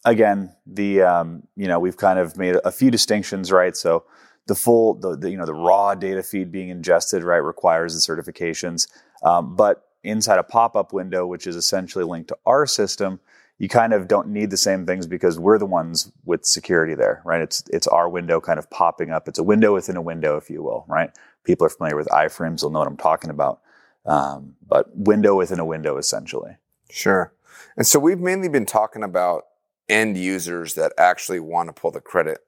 again, 0.05 0.55
the 0.67 1.03
um, 1.03 1.43
you 1.57 1.69
know 1.69 1.79
we've 1.79 1.97
kind 1.97 2.19
of 2.19 2.37
made 2.37 2.57
a 2.65 2.73
few 2.73 2.91
distinctions, 2.91 3.53
right? 3.53 3.77
So 3.77 4.05
the 4.47 4.55
full 4.55 4.95
the, 4.95 5.17
the 5.17 5.31
you 5.31 5.37
know 5.37 5.47
the 5.47 5.55
raw 5.55 5.95
data 5.95 6.23
feed 6.23 6.53
being 6.53 6.69
ingested, 6.69 7.23
right, 7.23 7.37
requires 7.37 7.95
the 7.95 8.01
certifications, 8.01 8.89
um, 9.23 9.57
but 9.57 9.87
inside 10.03 10.39
a 10.39 10.43
pop-up 10.43 10.93
window, 10.93 11.27
which 11.27 11.47
is 11.47 11.57
essentially 11.57 12.05
linked 12.05 12.29
to 12.29 12.39
our 12.47 12.67
system, 12.67 13.21
you 13.59 13.69
kind 13.69 13.93
of 13.93 14.09
don't 14.09 14.29
need 14.29 14.51
the 14.51 14.57
same 14.57 14.87
things 14.87 15.07
because 15.07 15.39
we're 15.39 15.59
the 15.59 15.67
ones 15.67 16.11
with 16.25 16.47
security 16.47 16.95
there, 16.95 17.21
right? 17.25 17.43
It's 17.43 17.63
it's 17.71 17.87
our 17.87 18.09
window 18.09 18.41
kind 18.41 18.59
of 18.59 18.71
popping 18.71 19.11
up. 19.11 19.29
It's 19.29 19.39
a 19.39 19.45
window 19.45 19.75
within 19.75 19.97
a 19.97 20.03
window, 20.03 20.37
if 20.37 20.49
you 20.49 20.63
will, 20.63 20.85
right? 20.89 21.11
People 21.51 21.67
are 21.67 21.71
familiar 21.71 21.97
with 21.97 22.07
iframes; 22.09 22.61
they'll 22.61 22.71
know 22.71 22.79
what 22.79 22.87
I'm 22.87 22.97
talking 22.97 23.31
about. 23.31 23.61
Um, 24.07 24.55
but 24.67 24.87
window 24.97 25.35
within 25.35 25.59
a 25.59 25.65
window, 25.65 25.97
essentially. 25.97 26.57
Sure. 26.91 27.33
And 27.77 27.85
so 27.85 27.99
we've 27.99 28.21
mainly 28.21 28.49
been 28.49 28.67
talking 28.67 29.03
about 29.03 29.47
end 29.89 30.17
users 30.17 30.75
that 30.75 30.93
actually 30.97 31.41
want 31.41 31.69
to 31.69 31.73
pull 31.73 31.91
the 31.91 32.01
credit. 32.01 32.39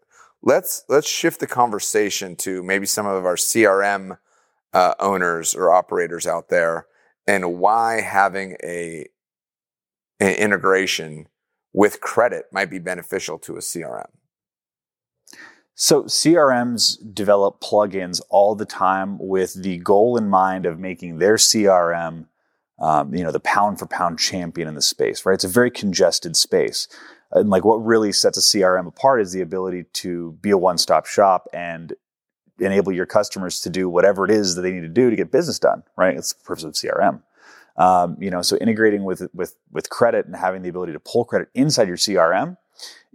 Let's 0.41 0.85
let's 0.89 1.09
shift 1.09 1.41
the 1.41 1.49
conversation 1.49 2.37
to 2.37 2.63
maybe 2.63 2.87
some 2.87 3.07
of 3.07 3.25
our 3.25 3.35
CRM 3.35 4.19
uh, 4.73 4.95
owners 5.01 5.53
or 5.53 5.73
operators 5.73 6.27
out 6.27 6.49
there, 6.49 6.87
and 7.27 7.59
why 7.59 8.01
having 8.01 8.57
a 8.63 9.07
an 10.21 10.37
integration 10.37 11.27
with 11.73 12.01
credit 12.01 12.45
might 12.53 12.71
be 12.71 12.79
beneficial 12.79 13.39
to 13.41 13.57
a 13.57 13.61
CRM. 13.61 14.11
So 15.75 16.05
CRMs 16.05 16.99
develop 17.15 17.61
plugins 17.61 18.21
all 18.29 18.55
the 18.55 18.67
time 18.67 19.17
with 19.19 19.63
the 19.63 19.79
goal 19.79 20.17
in 20.17 20.29
mind 20.29 20.67
of 20.67 20.79
making 20.79 21.19
their 21.19 21.37
CRM, 21.37 22.27
um, 22.79 23.15
you 23.15 23.25
know, 23.25 23.33
the 23.33 23.41
pound 23.41 23.79
for 23.79 23.87
pound 23.87 24.19
champion 24.19 24.69
in 24.69 24.75
the 24.75 24.83
space. 24.83 25.25
Right? 25.25 25.35
It's 25.35 25.45
a 25.45 25.49
very 25.49 25.71
congested 25.71 26.37
space. 26.37 26.89
And 27.33 27.49
like 27.49 27.65
what 27.65 27.77
really 27.77 28.13
sets 28.13 28.37
a 28.37 28.41
CRM 28.41 28.87
apart 28.87 29.23
is 29.23 29.33
the 29.33 29.41
ability 29.41 29.85
to 29.95 30.33
be 30.43 30.51
a 30.51 30.59
one-stop 30.59 31.07
shop 31.07 31.49
and 31.55 31.95
enable 32.59 32.93
your 32.93 33.07
customers 33.07 33.61
to 33.63 33.71
do 33.71 33.89
whatever 33.89 34.27
it 34.27 34.31
is 34.31 34.55
that 34.55 34.63
they 34.63 34.73
need 34.73 34.83
to 34.83 34.89
do 34.89 35.09
to 35.09 35.17
get 35.17 35.33
business 35.33 35.59
done. 35.59 35.83
Right? 35.97 36.17
It's 36.17 36.35
the 36.35 36.45
purpose 36.45 36.65
of 36.65 36.75
CRM. 36.75 37.23
Um, 37.79 38.19
you 38.21 38.31
know, 38.31 38.43
so 38.43 38.59
integrating 38.59 39.05
with 39.05 39.27
with 39.33 39.57
with 39.71 39.89
credit 39.89 40.27
and 40.27 40.37
having 40.37 40.61
the 40.61 40.69
ability 40.69 40.93
to 40.93 41.01
pull 41.01 41.25
credit 41.25 41.49
inside 41.55 41.89
your 41.89 41.97
CRM 41.97 42.59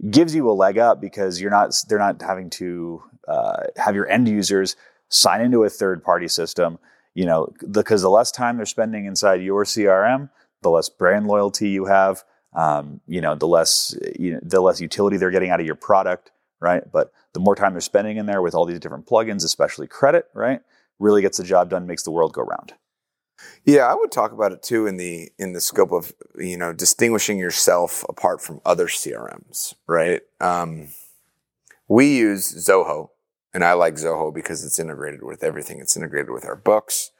gives 0.10 0.36
you 0.36 0.50
a 0.50 0.54
leg 0.54 0.78
up 0.78 1.02
because 1.02 1.42
you're 1.42 1.52
not 1.52 1.74
they're 1.88 2.00
not 2.00 2.22
having 2.22 2.50
to 2.52 3.02
uh, 3.28 3.64
have 3.78 3.96
your 3.96 4.08
end 4.10 4.28
users 4.28 4.76
sign 5.10 5.42
into 5.42 5.64
a 5.64 5.70
third 5.70 6.04
party 6.04 6.28
system. 6.28 6.80
You 7.14 7.26
know, 7.26 7.52
because 7.72 8.04
the 8.04 8.10
less 8.10 8.32
time 8.32 8.58
they're 8.58 8.66
spending 8.68 9.06
inside 9.06 9.42
your 9.42 9.64
CRM, 9.64 10.30
the 10.62 10.70
less 10.70 10.90
brand 10.90 11.28
loyalty 11.28 11.70
you 11.70 11.86
have. 11.86 12.24
Um, 12.54 13.02
you 13.08 13.22
know, 13.22 13.36
the 13.36 13.48
less 13.48 13.96
you 14.18 14.34
know, 14.34 14.40
the 14.42 14.62
less 14.62 14.80
utility 14.80 15.18
they're 15.18 15.32
getting 15.32 15.50
out 15.50 15.60
of 15.60 15.66
your 15.66 15.76
product, 15.76 16.32
right? 16.60 16.84
But 16.92 17.12
the 17.34 17.40
more 17.40 17.56
time 17.56 17.74
they're 17.74 17.82
spending 17.82 18.18
in 18.18 18.26
there 18.26 18.42
with 18.42 18.56
all 18.56 18.66
these 18.66 18.80
different 18.80 19.06
plugins, 19.06 19.44
especially 19.44 19.88
credit, 19.88 20.28
right, 20.34 20.62
really 21.00 21.22
gets 21.22 21.38
the 21.38 21.44
job 21.44 21.70
done, 21.70 21.86
makes 21.86 22.04
the 22.04 22.12
world 22.12 22.34
go 22.34 22.42
round. 22.44 22.74
Yeah, 23.66 23.86
I 23.86 23.96
would 23.96 24.12
talk 24.12 24.32
about 24.32 24.52
it 24.52 24.64
too 24.64 24.88
in 24.88 24.98
the 24.98 25.30
in 25.38 25.54
the 25.54 25.62
scope 25.62 25.92
of 25.92 26.14
you 26.38 26.58
know 26.58 26.74
distinguishing 26.74 27.38
yourself 27.38 28.04
apart 28.10 28.42
from 28.42 28.62
other 28.66 28.88
CRMs, 28.88 29.76
right? 29.88 30.22
Um, 30.40 30.90
we 31.88 32.18
use 32.18 32.68
Zoho, 32.68 33.10
and 33.54 33.64
I 33.64 33.74
like 33.74 33.96
Zoho 33.96 34.34
because 34.34 34.66
it's 34.66 34.80
integrated 34.80 35.24
with 35.24 35.44
everything. 35.44 35.80
It's 35.80 35.96
integrated 35.96 36.32
with 36.32 36.46
our 36.46 36.56
books. 36.56 37.12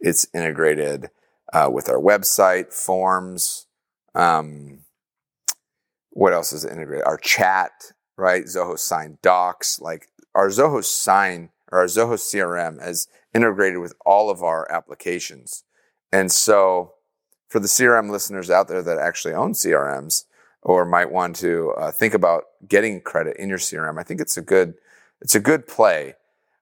It's 0.00 0.26
integrated 0.34 1.10
uh, 1.52 1.70
with 1.72 1.88
our 1.88 2.00
website, 2.00 2.72
forms. 2.72 3.66
Um, 4.14 4.80
what 6.10 6.32
else 6.32 6.52
is 6.52 6.64
integrated? 6.64 7.04
Our 7.04 7.18
chat, 7.18 7.92
right? 8.16 8.44
Zoho 8.44 8.78
Sign 8.78 9.18
Docs, 9.22 9.80
like 9.80 10.08
our 10.34 10.48
Zoho 10.48 10.82
Sign 10.82 11.50
or 11.70 11.80
our 11.80 11.86
Zoho 11.86 12.14
CRM 12.14 12.80
has 12.82 13.08
integrated 13.34 13.78
with 13.80 13.94
all 14.04 14.30
of 14.30 14.42
our 14.42 14.70
applications. 14.70 15.64
And 16.16 16.32
so, 16.32 16.94
for 17.48 17.60
the 17.60 17.66
CRM 17.66 18.10
listeners 18.10 18.48
out 18.50 18.68
there 18.68 18.82
that 18.82 18.96
actually 18.96 19.34
own 19.34 19.52
CRMs 19.52 20.24
or 20.62 20.86
might 20.86 21.12
want 21.12 21.36
to 21.36 21.74
uh, 21.76 21.92
think 21.92 22.14
about 22.14 22.44
getting 22.66 23.02
credit 23.02 23.36
in 23.36 23.50
your 23.50 23.58
CRM, 23.58 24.00
I 24.00 24.02
think 24.02 24.22
it's 24.22 24.38
a 24.38 24.40
good 24.40 24.74
it's 25.20 25.34
a 25.34 25.40
good 25.40 25.66
play 25.66 26.14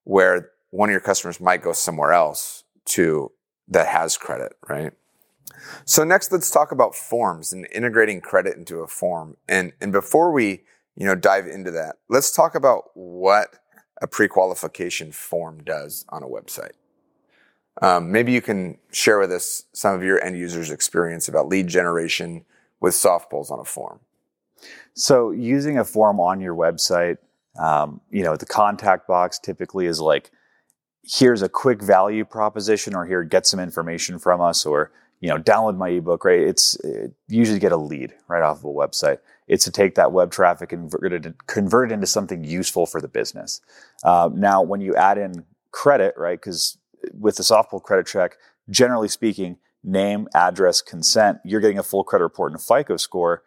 where 0.03 0.51
one 0.71 0.89
of 0.89 0.93
your 0.93 1.01
customers 1.01 1.41
might 1.41 1.63
go 1.63 1.73
somewhere 1.73 2.13
else 2.13 2.65
to 2.87 3.31
that 3.69 3.87
has 3.87 4.17
credit, 4.17 4.55
right? 4.69 4.93
So 5.85 6.03
next, 6.03 6.33
let's 6.33 6.51
talk 6.51 6.73
about 6.73 6.97
forms 6.97 7.53
and 7.53 7.69
integrating 7.73 8.21
credit 8.21 8.57
into 8.57 8.81
a 8.81 8.89
form. 8.89 9.37
And 9.49 9.73
and 9.81 9.93
before 9.93 10.33
we 10.33 10.65
you 10.97 11.07
know 11.07 11.15
dive 11.15 11.47
into 11.47 11.71
that, 11.71 11.95
let's 12.09 12.33
talk 12.33 12.57
about 12.57 12.91
what 12.95 13.55
a 14.03 14.09
pre-qualification 14.09 15.13
form 15.13 15.63
does 15.63 16.05
on 16.09 16.25
a 16.25 16.27
website. 16.27 16.73
Um, 17.83 18.13
maybe 18.13 18.33
you 18.33 18.41
can 18.41 18.79
share 18.93 19.19
with 19.19 19.33
us 19.33 19.65
some 19.73 19.95
of 19.95 20.03
your 20.03 20.23
end 20.23 20.39
users' 20.39 20.71
experience 20.71 21.29
about 21.29 21.49
lead 21.49 21.67
generation 21.67 22.45
with 22.81 22.95
soft 22.95 23.33
on 23.33 23.59
a 23.59 23.65
form. 23.65 24.01
So, 24.95 25.31
using 25.31 25.79
a 25.79 25.85
form 25.85 26.21
on 26.21 26.41
your 26.41 26.55
website, 26.55 27.19
um, 27.59 28.01
you 28.11 28.23
know, 28.23 28.37
the 28.37 28.47
contact 28.47 29.09
box 29.09 29.39
typically 29.39 29.87
is 29.87 30.01
like, 30.01 30.31
here's 31.03 31.43
a 31.43 31.49
quick 31.49 31.83
value 31.83 32.25
proposition, 32.25 32.95
or 32.95 33.07
here, 33.07 33.25
get 33.25 33.47
some 33.47 33.59
information 33.59 34.19
from 34.19 34.41
us, 34.41 34.65
or 34.65 34.93
you 35.21 35.29
know, 35.29 35.39
download 35.39 35.77
my 35.77 35.89
ebook. 35.89 36.25
Right? 36.25 36.41
It's 36.41 36.77
it, 36.77 37.13
usually 37.29 37.59
get 37.59 37.73
a 37.73 37.77
lead 37.77 38.15
right 38.29 38.43
off 38.43 38.59
of 38.59 38.65
a 38.65 38.69
website. 38.69 39.19
It's 39.49 39.65
to 39.65 39.73
take 39.73 39.97
that 39.97 40.13
web 40.13 40.31
traffic 40.31 40.73
and 40.73 40.91
convert 40.91 41.13
it, 41.13 41.35
convert 41.47 41.91
it 41.91 41.95
into 41.95 42.07
something 42.07 42.45
useful 42.45 42.87
for 42.87 43.01
the 43.01 43.09
business. 43.09 43.61
Uh, 44.05 44.31
now, 44.33 44.63
when 44.63 44.81
you 44.81 44.95
add 44.95 45.19
in 45.19 45.45
credit, 45.73 46.15
right? 46.17 46.41
Because 46.41 46.79
with 47.13 47.37
the 47.37 47.43
soft 47.43 47.71
pull 47.71 47.81
credit 47.81 48.07
check, 48.07 48.37
generally 48.71 49.09
speaking, 49.09 49.59
name, 49.83 50.29
address, 50.35 50.81
consent, 50.81 51.39
you're 51.45 51.61
getting 51.61 51.79
a 51.79 51.83
full 51.83 52.05
credit 52.05 52.25
report 52.25 52.53
and 52.53 52.61
a 52.61 52.63
FICO 52.63 52.97
score. 52.97 53.43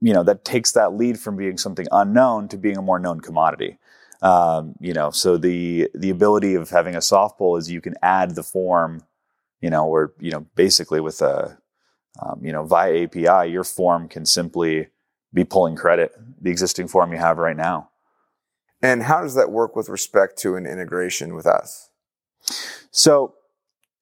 You 0.00 0.12
know, 0.14 0.22
that 0.24 0.44
takes 0.44 0.72
that 0.72 0.94
lead 0.94 1.18
from 1.18 1.36
being 1.36 1.58
something 1.58 1.86
unknown 1.92 2.48
to 2.48 2.56
being 2.56 2.76
a 2.76 2.82
more 2.82 2.98
known 2.98 3.20
commodity. 3.20 3.78
Um, 4.22 4.74
you 4.80 4.92
know, 4.92 5.10
so 5.10 5.36
the 5.36 5.88
the 5.94 6.10
ability 6.10 6.54
of 6.54 6.70
having 6.70 6.94
a 6.94 7.02
soft 7.02 7.38
pull 7.38 7.56
is 7.56 7.70
you 7.70 7.80
can 7.80 7.94
add 8.02 8.34
the 8.34 8.42
form, 8.42 9.02
you 9.60 9.70
know, 9.70 9.86
or 9.86 10.12
you 10.20 10.30
know, 10.30 10.46
basically 10.54 11.00
with 11.00 11.22
a 11.22 11.58
um, 12.20 12.40
you 12.42 12.52
know 12.52 12.64
via 12.64 13.04
API, 13.04 13.50
your 13.50 13.64
form 13.64 14.08
can 14.08 14.26
simply 14.26 14.88
be 15.32 15.44
pulling 15.44 15.76
credit 15.76 16.12
the 16.40 16.50
existing 16.50 16.88
form 16.88 17.12
you 17.12 17.18
have 17.18 17.38
right 17.38 17.56
now. 17.56 17.90
And 18.82 19.02
how 19.02 19.20
does 19.22 19.34
that 19.34 19.50
work 19.50 19.76
with 19.76 19.88
respect 19.88 20.38
to 20.38 20.56
an 20.56 20.66
integration 20.66 21.34
with 21.34 21.46
us? 21.46 21.90
So 22.90 23.34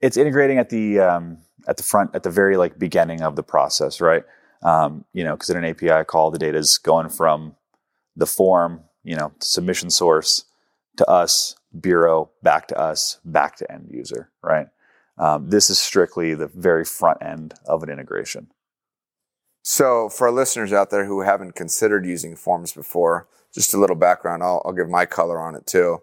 it's 0.00 0.16
integrating 0.16 0.58
at 0.58 0.70
the 0.70 1.00
um, 1.00 1.38
at 1.66 1.76
the 1.76 1.82
front 1.82 2.14
at 2.14 2.22
the 2.22 2.30
very 2.30 2.56
like 2.56 2.78
beginning 2.78 3.22
of 3.22 3.36
the 3.36 3.42
process, 3.42 4.00
right? 4.00 4.24
Um, 4.62 5.04
you 5.12 5.24
know, 5.24 5.34
because 5.34 5.50
in 5.50 5.56
an 5.56 5.64
API 5.64 6.04
call, 6.04 6.30
the 6.30 6.38
data 6.38 6.58
is 6.58 6.78
going 6.78 7.10
from 7.10 7.54
the 8.16 8.26
form, 8.26 8.82
you 9.04 9.14
know, 9.14 9.32
submission 9.40 9.90
source 9.90 10.44
to 10.96 11.08
us, 11.08 11.54
bureau, 11.80 12.30
back 12.42 12.66
to 12.68 12.78
us, 12.78 13.20
back 13.24 13.56
to 13.56 13.70
end 13.70 13.88
user, 13.90 14.30
right? 14.42 14.66
Um, 15.16 15.50
this 15.50 15.70
is 15.70 15.78
strictly 15.78 16.34
the 16.34 16.48
very 16.48 16.84
front 16.84 17.22
end 17.22 17.54
of 17.66 17.82
an 17.82 17.90
integration. 17.90 18.48
So, 19.62 20.08
for 20.08 20.28
our 20.28 20.32
listeners 20.32 20.72
out 20.72 20.90
there 20.90 21.04
who 21.04 21.20
haven't 21.22 21.54
considered 21.54 22.06
using 22.06 22.36
forms 22.36 22.72
before, 22.72 23.28
just 23.52 23.74
a 23.74 23.78
little 23.78 23.96
background, 23.96 24.42
I'll, 24.42 24.62
I'll 24.64 24.72
give 24.72 24.88
my 24.88 25.06
color 25.06 25.40
on 25.40 25.54
it 25.54 25.66
too. 25.66 26.02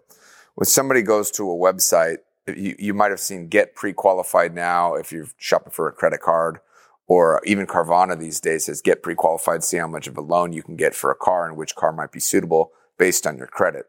When 0.54 0.66
somebody 0.66 1.02
goes 1.02 1.30
to 1.32 1.50
a 1.50 1.54
website 1.54 2.18
you, 2.46 2.76
you 2.78 2.94
might 2.94 3.10
have 3.10 3.20
seen 3.20 3.48
get 3.48 3.74
pre-qualified 3.74 4.54
now 4.54 4.94
if 4.94 5.12
you're 5.12 5.28
shopping 5.38 5.72
for 5.72 5.88
a 5.88 5.92
credit 5.92 6.20
card 6.20 6.58
or 7.06 7.40
even 7.44 7.66
Carvana 7.66 8.18
these 8.18 8.40
days 8.40 8.64
says 8.66 8.82
get 8.82 9.02
pre-qualified, 9.02 9.62
see 9.62 9.76
how 9.76 9.86
much 9.86 10.06
of 10.06 10.16
a 10.16 10.20
loan 10.20 10.52
you 10.52 10.62
can 10.62 10.76
get 10.76 10.94
for 10.94 11.10
a 11.10 11.14
car 11.14 11.48
and 11.48 11.56
which 11.56 11.74
car 11.74 11.92
might 11.92 12.12
be 12.12 12.20
suitable 12.20 12.72
based 12.98 13.26
on 13.26 13.38
your 13.38 13.46
credit. 13.46 13.86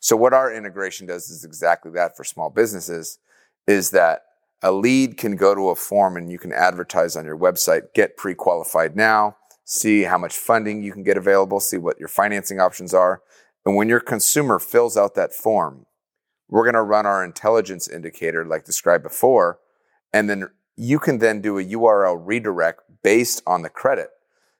So 0.00 0.16
what 0.16 0.32
our 0.32 0.52
integration 0.52 1.06
does 1.06 1.28
is 1.28 1.44
exactly 1.44 1.90
that 1.92 2.16
for 2.16 2.24
small 2.24 2.50
businesses 2.50 3.18
is 3.66 3.90
that 3.90 4.22
a 4.62 4.72
lead 4.72 5.16
can 5.16 5.36
go 5.36 5.54
to 5.54 5.68
a 5.68 5.74
form 5.74 6.16
and 6.16 6.30
you 6.30 6.38
can 6.38 6.52
advertise 6.52 7.16
on 7.16 7.24
your 7.24 7.38
website, 7.38 7.94
get 7.94 8.16
pre 8.16 8.34
qualified 8.34 8.96
now, 8.96 9.36
see 9.64 10.02
how 10.02 10.18
much 10.18 10.36
funding 10.36 10.82
you 10.82 10.92
can 10.92 11.02
get 11.02 11.16
available, 11.16 11.60
see 11.60 11.76
what 11.76 11.98
your 11.98 12.08
financing 12.08 12.60
options 12.60 12.94
are. 12.94 13.22
And 13.66 13.76
when 13.76 13.88
your 13.88 14.00
consumer 14.00 14.58
fills 14.58 14.96
out 14.96 15.14
that 15.14 15.34
form, 15.34 15.86
we're 16.48 16.64
going 16.64 16.74
to 16.74 16.82
run 16.82 17.06
our 17.06 17.24
intelligence 17.24 17.88
indicator 17.88 18.44
like 18.44 18.64
described 18.64 19.04
before. 19.04 19.58
And 20.12 20.28
then 20.28 20.50
you 20.76 20.98
can 20.98 21.18
then 21.18 21.40
do 21.40 21.58
a 21.58 21.64
URL 21.64 22.20
redirect 22.24 22.82
based 23.02 23.42
on 23.46 23.62
the 23.62 23.68
credit. 23.68 24.08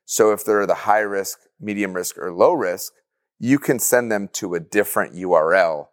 So 0.05 0.31
if 0.31 0.43
they're 0.43 0.65
the 0.65 0.73
high 0.73 0.99
risk, 0.99 1.39
medium 1.59 1.93
risk, 1.93 2.17
or 2.17 2.31
low 2.31 2.53
risk, 2.53 2.93
you 3.39 3.57
can 3.57 3.79
send 3.79 4.11
them 4.11 4.27
to 4.33 4.55
a 4.55 4.59
different 4.59 5.15
URL 5.15 5.87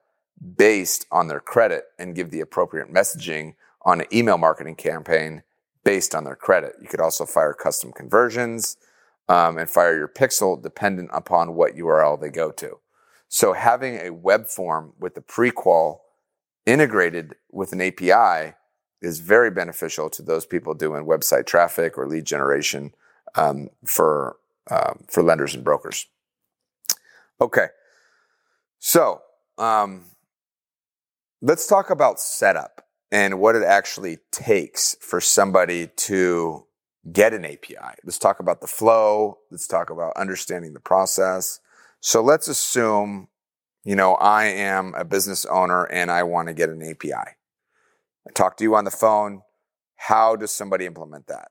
based 0.56 1.06
on 1.10 1.28
their 1.28 1.40
credit 1.40 1.84
and 1.98 2.14
give 2.14 2.30
the 2.30 2.40
appropriate 2.40 2.92
messaging 2.92 3.54
on 3.82 4.00
an 4.00 4.06
email 4.12 4.36
marketing 4.36 4.74
campaign 4.74 5.42
based 5.84 6.14
on 6.14 6.24
their 6.24 6.34
credit. 6.34 6.72
You 6.82 6.88
could 6.88 7.00
also 7.00 7.24
fire 7.24 7.54
custom 7.54 7.92
conversions 7.92 8.76
um, 9.28 9.56
and 9.58 9.70
fire 9.70 9.96
your 9.96 10.08
pixel 10.08 10.60
dependent 10.60 11.10
upon 11.12 11.54
what 11.54 11.76
URL 11.76 12.20
they 12.20 12.30
go 12.30 12.50
to. 12.52 12.78
So 13.28 13.52
having 13.52 13.96
a 13.96 14.10
web 14.10 14.46
form 14.46 14.92
with 14.98 15.14
the 15.14 15.20
prequal 15.20 15.98
integrated 16.64 17.34
with 17.50 17.72
an 17.72 17.80
API 17.80 18.54
is 19.02 19.20
very 19.20 19.50
beneficial 19.50 20.08
to 20.10 20.22
those 20.22 20.46
people 20.46 20.74
doing 20.74 21.04
website 21.04 21.46
traffic 21.46 21.98
or 21.98 22.06
lead 22.06 22.24
generation 22.24 22.94
um, 23.34 23.68
for 23.84 24.36
um, 24.70 25.04
for 25.08 25.22
lenders 25.22 25.54
and 25.54 25.62
brokers. 25.62 26.06
Okay, 27.40 27.68
so 28.78 29.20
um, 29.58 30.04
let's 31.40 31.66
talk 31.66 31.90
about 31.90 32.18
setup 32.18 32.86
and 33.12 33.38
what 33.38 33.54
it 33.54 33.62
actually 33.62 34.18
takes 34.32 34.96
for 35.00 35.20
somebody 35.20 35.88
to 35.96 36.64
get 37.12 37.32
an 37.32 37.44
API. 37.44 37.94
Let's 38.04 38.18
talk 38.18 38.40
about 38.40 38.60
the 38.60 38.66
flow. 38.66 39.38
Let's 39.50 39.68
talk 39.68 39.90
about 39.90 40.16
understanding 40.16 40.72
the 40.72 40.80
process. 40.80 41.60
So 42.06 42.22
let's 42.22 42.46
assume, 42.46 43.26
you 43.82 43.96
know, 43.96 44.14
I 44.14 44.44
am 44.44 44.94
a 44.94 45.04
business 45.04 45.44
owner 45.44 45.86
and 45.86 46.08
I 46.08 46.22
want 46.22 46.46
to 46.46 46.54
get 46.54 46.68
an 46.68 46.80
API. 46.80 47.12
I 47.12 48.32
talk 48.32 48.56
to 48.58 48.62
you 48.62 48.76
on 48.76 48.84
the 48.84 48.92
phone. 48.92 49.42
How 49.96 50.36
does 50.36 50.52
somebody 50.52 50.86
implement 50.86 51.26
that? 51.26 51.48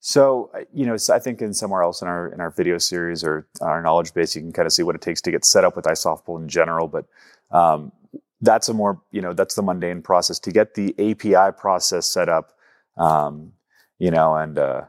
So, 0.00 0.50
uh, 0.56 0.62
you 0.74 0.86
know, 0.86 0.96
I 1.12 1.20
think 1.20 1.40
in 1.40 1.54
somewhere 1.54 1.84
else 1.84 2.02
in 2.02 2.08
our 2.08 2.32
in 2.32 2.40
our 2.40 2.50
video 2.50 2.78
series 2.78 3.22
or 3.22 3.46
our 3.60 3.80
knowledge 3.80 4.12
base, 4.12 4.34
you 4.34 4.42
can 4.42 4.52
kind 4.52 4.66
of 4.66 4.72
see 4.72 4.82
what 4.82 4.96
it 4.96 5.02
takes 5.02 5.20
to 5.20 5.30
get 5.30 5.44
set 5.44 5.62
up 5.62 5.76
with 5.76 5.84
iSoftPull 5.84 6.42
in 6.42 6.48
general. 6.48 6.88
But 6.88 7.06
um, 7.52 7.92
that's 8.40 8.68
a 8.68 8.74
more, 8.74 9.00
you 9.12 9.20
know, 9.20 9.34
that's 9.34 9.54
the 9.54 9.62
mundane 9.62 10.02
process 10.02 10.40
to 10.40 10.50
get 10.50 10.74
the 10.74 10.96
API 10.98 11.56
process 11.56 12.08
set 12.08 12.28
up. 12.28 12.54
Um, 12.96 13.52
you 14.00 14.10
know, 14.10 14.34
and 14.34 14.58
uh, 14.58 14.86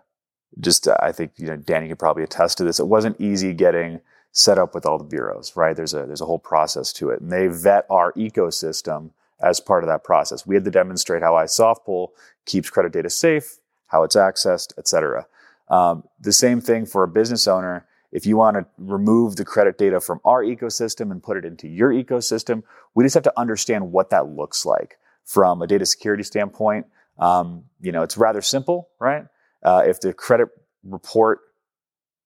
just 0.60 0.88
uh, 0.88 0.98
I 1.00 1.12
think 1.12 1.34
you 1.38 1.46
know 1.46 1.56
Danny 1.56 1.88
could 1.88 2.00
probably 2.00 2.24
attest 2.24 2.58
to 2.58 2.64
this. 2.64 2.80
It 2.80 2.88
wasn't 2.88 3.22
easy 3.22 3.54
getting 3.54 4.02
set 4.32 4.58
up 4.58 4.76
with 4.76 4.86
all 4.86 4.98
the 4.98 5.04
bureaus, 5.04 5.56
right? 5.56 5.76
There's 5.76 5.94
a 5.94 6.06
there's 6.06 6.22
a 6.22 6.26
whole 6.26 6.40
process 6.40 6.94
to 6.94 7.10
it, 7.10 7.22
and 7.22 7.32
they 7.32 7.48
vet 7.48 7.86
our 7.90 8.14
ecosystem 8.14 9.12
as 9.42 9.60
part 9.60 9.84
of 9.84 9.88
that 9.88 10.04
process. 10.04 10.46
We 10.46 10.56
had 10.56 10.66
to 10.66 10.72
demonstrate 10.72 11.24
how 11.24 11.34
iSoftPull 11.34 12.10
keeps 12.46 12.70
credit 12.70 12.92
data 12.92 13.10
safe, 13.10 13.58
how 13.88 14.04
it's 14.04 14.16
accessed, 14.16 14.74
et 14.78 14.88
cetera. 14.88 15.28
Um, 15.70 16.04
the 16.20 16.34
same 16.34 16.62
thing 16.62 16.86
for 16.86 17.04
a 17.04 17.08
business 17.08 17.48
owner 17.48 17.86
if 18.12 18.26
you 18.26 18.38
want 18.38 18.58
to 18.58 18.66
remove 18.78 19.36
the 19.36 19.46
credit 19.46 19.78
data 19.78 20.00
from 20.00 20.20
our 20.26 20.44
ecosystem 20.44 21.12
and 21.12 21.22
put 21.22 21.38
it 21.38 21.46
into 21.46 21.68
your 21.68 21.92
ecosystem, 21.92 22.64
we 22.96 23.04
just 23.04 23.14
have 23.14 23.24
to 23.24 23.40
understand 23.40 23.92
what 23.92 24.10
that 24.10 24.28
looks 24.30 24.66
like 24.66 24.98
from 25.26 25.62
a 25.62 25.68
data 25.68 25.86
security 25.86 26.24
standpoint. 26.24 26.88
Um, 27.20 27.66
you 27.82 27.92
know, 27.92 28.02
it's 28.02 28.18
rather 28.18 28.42
simple, 28.42 28.90
right? 29.00 29.26
Uh, 29.62 29.84
if 29.86 30.00
the 30.00 30.14
credit 30.14 30.50
report, 30.84 31.40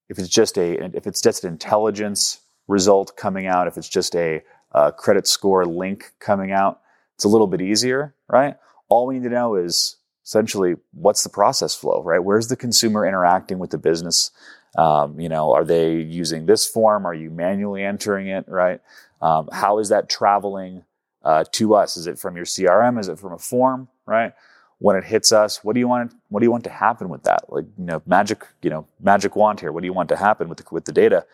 if 0.10 0.20
it's 0.20 0.30
just 0.30 0.58
a, 0.58 0.84
if 0.96 1.08
it's 1.08 1.22
just 1.22 1.44
an 1.44 1.52
intelligence 1.52 2.42
result 2.68 3.16
coming 3.18 3.48
out, 3.48 3.68
if 3.68 3.78
it's 3.78 3.90
just 3.90 4.16
a, 4.16 4.42
a 4.72 4.92
credit 4.92 5.28
score 5.28 5.66
link 5.66 6.14
coming 6.20 6.52
out, 6.52 6.82
it's 7.16 7.24
a 7.24 7.30
little 7.30 7.48
bit 7.48 7.62
easier, 7.62 8.16
right? 8.28 8.56
All 8.90 9.08
we 9.08 9.16
need 9.16 9.24
to 9.24 9.30
know 9.30 9.56
is 9.56 9.98
essentially 10.26 10.76
what's 10.94 11.24
the 11.24 11.30
process 11.30 11.76
flow, 11.76 12.02
right? 12.04 12.24
Where's 12.24 12.48
the 12.48 12.56
consumer 12.56 13.06
interacting 13.06 13.60
with 13.60 13.72
the 13.72 13.78
business? 13.78 14.32
Um, 14.78 15.20
you 15.20 15.30
know, 15.30 15.54
are 15.54 15.64
they 15.66 15.96
using 15.96 16.46
this 16.46 16.66
form? 16.66 17.06
Are 17.06 17.14
you 17.14 17.30
manually 17.30 17.84
entering 17.84 18.28
it? 18.28 18.46
Right? 18.48 18.82
Um, 19.22 19.50
how 19.52 19.80
is 19.80 19.90
that 19.90 20.10
traveling 20.10 20.84
uh, 21.24 21.46
to 21.54 21.76
us? 21.76 21.98
Is 21.98 22.08
it 22.08 22.20
from 22.20 22.36
your 22.36 22.46
CRM? 22.46 23.00
Is 23.00 23.08
it 23.08 23.20
from 23.20 23.34
a 23.34 23.38
form? 23.38 23.88
Right? 24.06 24.34
When 24.80 24.96
it 24.96 25.04
hits 25.04 25.32
us, 25.32 25.64
what 25.64 25.74
do 25.74 25.80
you 25.80 25.88
want? 25.88 26.14
What 26.30 26.42
do 26.42 26.46
you 26.46 26.52
want 26.52 26.64
to 26.66 26.70
happen 26.70 27.10
with 27.10 27.24
that? 27.24 27.46
Like 27.50 27.66
you 27.78 27.86
know, 27.86 28.02
magic. 28.06 28.46
You 28.62 28.70
know, 28.70 28.88
magic 29.00 29.36
wand 29.36 29.60
here. 29.60 29.72
What 29.72 29.82
do 29.82 29.88
you 29.88 29.94
want 29.94 30.10
to 30.10 30.18
happen 30.18 30.50
with 30.50 30.58
the, 30.58 30.66
with 30.72 30.86
the 30.86 30.92
data? 30.92 31.26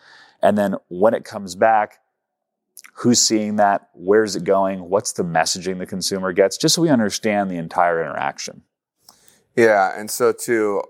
And 0.42 0.56
then 0.56 0.76
when 0.88 1.14
it 1.14 1.24
comes 1.24 1.54
back, 1.54 2.00
who's 2.94 3.20
seeing 3.20 3.56
that? 3.56 3.88
Where's 3.94 4.36
it 4.36 4.44
going? 4.44 4.88
What's 4.88 5.12
the 5.12 5.24
messaging 5.24 5.78
the 5.78 5.86
consumer 5.86 6.32
gets? 6.32 6.56
Just 6.56 6.74
so 6.74 6.82
we 6.82 6.88
understand 6.88 7.50
the 7.50 7.56
entire 7.56 8.02
interaction. 8.02 8.62
Yeah, 9.56 9.98
and 9.98 10.10
so 10.10 10.32
to 10.32 10.82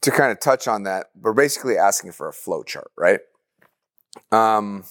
to 0.00 0.10
kind 0.10 0.30
of 0.30 0.40
touch 0.40 0.68
on 0.68 0.84
that, 0.84 1.06
we're 1.20 1.32
basically 1.32 1.76
asking 1.76 2.12
for 2.12 2.28
a 2.28 2.32
flow 2.32 2.62
chart, 2.62 2.90
right? 2.96 3.20
Um, 4.30 4.84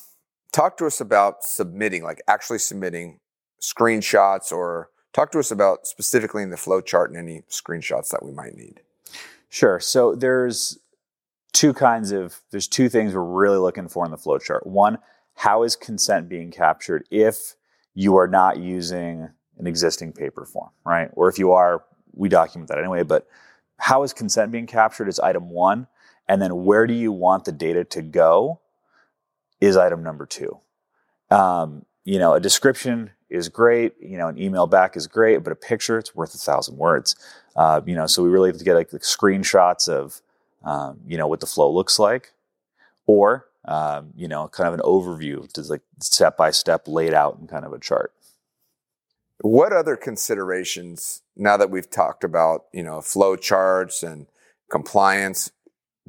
talk 0.51 0.77
to 0.77 0.85
us 0.85 0.99
about 0.99 1.43
submitting, 1.43 2.03
like 2.03 2.21
actually 2.27 2.59
submitting 2.59 3.19
screenshots, 3.61 4.51
or 4.51 4.89
talk 5.13 5.31
to 5.31 5.39
us 5.39 5.51
about 5.51 5.87
specifically 5.87 6.43
in 6.43 6.49
the 6.49 6.57
flow 6.57 6.81
chart 6.81 7.09
and 7.09 7.17
any 7.17 7.43
screenshots 7.49 8.09
that 8.09 8.23
we 8.23 8.31
might 8.31 8.55
need. 8.55 8.81
Sure. 9.49 9.79
So 9.79 10.15
there's 10.15 10.79
two 11.53 11.73
kinds 11.73 12.11
of 12.11 12.41
there's 12.51 12.67
two 12.67 12.89
things 12.89 13.13
we're 13.13 13.23
really 13.23 13.57
looking 13.57 13.87
for 13.87 14.05
in 14.05 14.11
the 14.11 14.17
flow 14.17 14.37
chart. 14.37 14.67
One, 14.67 14.97
how 15.35 15.63
is 15.63 15.75
consent 15.75 16.29
being 16.29 16.51
captured 16.51 17.05
if 17.09 17.55
you 17.93 18.15
are 18.17 18.27
not 18.27 18.57
using 18.57 19.29
an 19.57 19.67
existing 19.67 20.13
paper 20.13 20.45
form, 20.45 20.69
right? 20.85 21.09
Or 21.13 21.29
if 21.29 21.39
you 21.39 21.51
are, 21.51 21.83
we 22.13 22.29
document 22.29 22.69
that 22.69 22.77
anyway, 22.77 23.03
but 23.03 23.27
how 23.77 24.03
is 24.03 24.13
consent 24.13 24.51
being 24.51 24.67
captured 24.67 25.07
is 25.07 25.19
item 25.19 25.49
one. 25.49 25.87
And 26.27 26.41
then 26.41 26.63
where 26.63 26.85
do 26.85 26.93
you 26.93 27.11
want 27.11 27.45
the 27.45 27.51
data 27.51 27.83
to 27.85 28.01
go 28.01 28.59
is 29.61 29.77
item 29.77 30.03
number 30.03 30.25
two. 30.25 30.59
Um, 31.31 31.85
you 32.03 32.19
know, 32.19 32.33
a 32.33 32.39
description 32.39 33.11
is 33.29 33.49
great. 33.49 33.93
You 33.99 34.17
know, 34.17 34.27
an 34.27 34.39
email 34.39 34.67
back 34.67 34.95
is 34.95 35.07
great, 35.07 35.43
but 35.43 35.51
a 35.51 35.55
picture, 35.55 35.97
it's 35.97 36.15
worth 36.15 36.33
a 36.33 36.37
thousand 36.37 36.77
words. 36.77 37.15
Uh, 37.55 37.81
you 37.85 37.95
know, 37.95 38.07
so 38.07 38.23
we 38.23 38.29
really 38.29 38.49
have 38.49 38.57
to 38.57 38.63
get 38.63 38.75
like 38.75 38.89
the 38.89 38.99
screenshots 38.99 39.89
of, 39.89 40.21
um, 40.63 40.99
you 41.07 41.17
know, 41.17 41.27
what 41.27 41.39
the 41.39 41.45
flow 41.45 41.71
looks 41.71 41.99
like 41.99 42.33
or, 43.05 43.47
um, 43.65 44.11
you 44.15 44.27
know, 44.27 44.47
kind 44.47 44.67
of 44.67 44.73
an 44.73 44.79
overview, 44.81 45.53
just 45.53 45.69
like 45.69 45.81
step 45.99 46.37
by 46.37 46.51
step 46.51 46.87
laid 46.87 47.13
out 47.13 47.37
in 47.39 47.47
kind 47.47 47.65
of 47.65 47.73
a 47.73 47.79
chart. 47.79 48.13
What 49.41 49.71
other 49.73 49.95
considerations, 49.95 51.21
now 51.35 51.57
that 51.57 51.69
we've 51.69 51.89
talked 51.89 52.23
about, 52.23 52.65
you 52.73 52.83
know, 52.83 53.01
flow 53.01 53.35
charts 53.35 54.03
and 54.03 54.27
compliance, 54.71 55.51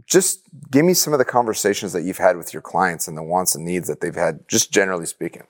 just 0.07 0.43
give 0.71 0.85
me 0.85 0.95
some 0.95 1.13
of 1.13 1.19
the 1.19 1.25
conversations 1.25 1.93
that 1.93 2.03
you've 2.03 2.19
had 2.19 2.37
with 2.37 2.53
your 2.53 2.63
clients 2.63 3.09
and 3.09 3.17
the 3.17 3.23
wants 3.23 3.55
and 3.55 3.65
needs 3.65 3.89
that 3.89 4.01
they've 4.01 4.15
had, 4.15 4.49
just 4.49 4.73
generally 4.73 5.07
speaking. 5.07 5.43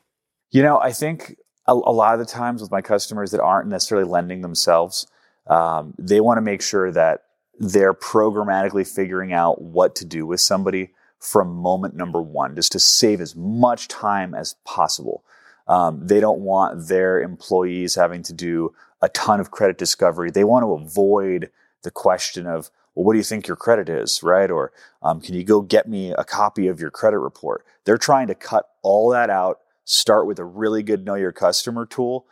You 0.51 0.63
know, 0.63 0.81
I 0.81 0.93
think 0.93 1.37
a, 1.69 1.73
a 1.73 1.93
lot 1.93 2.15
of 2.15 2.19
the 2.19 2.27
times 2.27 2.61
with 2.61 2.73
my 2.73 2.81
customers 2.81 3.31
that 3.31 3.41
aren't 3.41 3.69
necessarily 3.69 4.09
lending 4.09 4.41
themselves, 4.41 5.07
um, 5.47 5.95
they 5.99 6.21
want 6.21 6.39
to 6.39 6.43
make 6.43 6.63
sure 6.63 6.91
that 6.91 7.25
they're 7.61 7.95
programmatically 7.95 8.87
figuring 8.87 9.33
out 9.33 9.61
what 9.61 9.95
to 9.97 10.05
do 10.05 10.27
with 10.27 10.41
somebody 10.41 10.91
from 11.21 11.55
moment 11.55 11.95
number 11.95 12.23
one, 12.23 12.55
just 12.55 12.73
to 12.73 12.79
save 12.81 13.21
as 13.21 13.37
much 13.37 13.89
time 13.89 14.35
as 14.35 14.55
possible. 14.65 15.25
Um, 15.67 16.07
they 16.07 16.21
don't 16.21 16.41
want 16.41 16.89
their 16.89 17.21
employees 17.21 17.95
having 17.97 18.23
to 18.25 18.33
do 18.33 18.75
a 19.03 19.09
ton 19.11 19.41
of 19.41 19.51
credit 19.51 19.77
discovery. 19.79 20.31
They 20.31 20.45
want 20.45 20.63
to 20.63 20.73
avoid 20.73 21.51
the 21.83 21.91
question 21.91 22.47
of, 22.47 22.71
well, 22.95 23.05
what 23.05 23.13
do 23.13 23.19
you 23.19 23.25
think 23.25 23.47
your 23.47 23.57
credit 23.57 23.89
is, 23.89 24.23
right? 24.23 24.51
Or 24.51 24.73
um, 25.03 25.21
can 25.21 25.35
you 25.35 25.45
go 25.45 25.61
get 25.61 25.89
me 25.89 26.13
a 26.13 26.25
copy 26.25 26.69
of 26.69 26.81
your 26.81 26.91
credit 26.91 27.19
report? 27.19 27.65
They're 27.85 27.99
trying 27.99 28.29
to 28.29 28.35
cut 28.35 28.69
all 28.83 29.11
that 29.11 29.29
out, 29.29 29.61
start 29.89 30.27
with 30.27 30.39
a 30.39 30.45
really 30.45 30.83
good 30.83 31.07
know 31.07 31.15
your 31.15 31.33
customer 31.33 31.87
tool, 31.87 32.27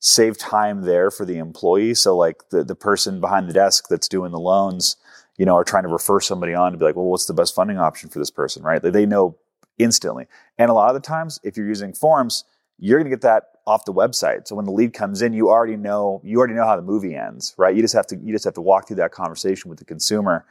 save 0.00 0.36
time 0.36 0.82
there 0.82 1.10
for 1.10 1.24
the 1.24 1.38
employee. 1.38 1.94
So, 1.94 2.16
like 2.16 2.48
the, 2.50 2.64
the 2.64 2.74
person 2.74 3.20
behind 3.20 3.48
the 3.48 3.52
desk 3.54 3.86
that's 3.88 4.08
doing 4.08 4.32
the 4.32 4.40
loans, 4.40 4.96
you 5.38 5.46
know, 5.46 5.54
are 5.54 5.64
trying 5.64 5.84
to 5.84 5.88
refer 5.88 6.20
somebody 6.20 6.52
on 6.52 6.72
to 6.72 6.78
be 6.78 6.84
like, 6.84 6.96
well, 6.96 7.06
what's 7.06 7.26
the 7.26 7.32
best 7.32 7.54
funding 7.54 7.78
option 7.78 8.10
for 8.10 8.18
this 8.18 8.30
person, 8.30 8.62
right? 8.62 8.82
They 8.82 8.90
they 8.90 9.06
know 9.06 9.38
instantly. 9.78 10.26
And 10.58 10.68
a 10.68 10.74
lot 10.74 10.94
of 10.94 11.00
the 11.00 11.06
times, 11.06 11.38
if 11.44 11.56
you're 11.56 11.68
using 11.68 11.92
forms, 11.92 12.44
you're 12.78 12.98
going 12.98 13.08
to 13.08 13.14
get 13.14 13.22
that 13.22 13.44
off 13.66 13.84
the 13.84 13.92
website. 13.92 14.48
So 14.48 14.56
when 14.56 14.64
the 14.64 14.72
lead 14.72 14.92
comes 14.92 15.22
in, 15.22 15.32
you 15.32 15.48
already 15.48 15.76
know 15.76 16.20
you 16.24 16.38
already 16.38 16.54
know 16.54 16.66
how 16.66 16.76
the 16.76 16.82
movie 16.82 17.14
ends, 17.14 17.54
right? 17.56 17.74
You 17.74 17.82
just 17.82 17.94
have 17.94 18.08
to 18.08 18.16
you 18.16 18.32
just 18.32 18.44
have 18.44 18.54
to 18.54 18.60
walk 18.60 18.88
through 18.88 18.96
that 18.96 19.12
conversation 19.12 19.68
with 19.68 19.78
the 19.78 19.84
consumer. 19.84 20.44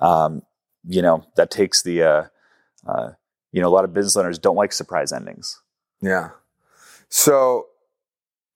Um, 0.00 0.42
you 0.88 1.02
know 1.02 1.24
that 1.36 1.52
takes 1.52 1.82
the 1.82 2.02
uh, 2.02 2.24
uh, 2.84 3.10
you 3.52 3.62
know 3.62 3.68
a 3.68 3.74
lot 3.74 3.84
of 3.84 3.92
business 3.92 4.16
owners 4.16 4.40
don't 4.40 4.56
like 4.56 4.72
surprise 4.72 5.12
endings. 5.12 5.60
Yeah. 6.00 6.30
So 7.08 7.66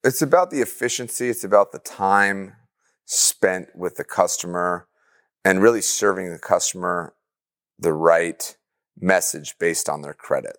It's 0.05 0.21
about 0.21 0.51
the 0.51 0.61
efficiency, 0.61 1.29
it's 1.29 1.43
about 1.43 1.71
the 1.71 1.79
time 1.79 2.53
spent 3.05 3.75
with 3.75 3.95
the 3.95 4.03
customer 4.03 4.87
and 5.43 5.63
really 5.63 5.81
serving 5.81 6.31
the 6.31 6.37
customer 6.37 7.15
the 7.79 7.91
right 7.91 8.55
message 8.99 9.57
based 9.57 9.89
on 9.89 10.03
their 10.03 10.13
credit. 10.13 10.57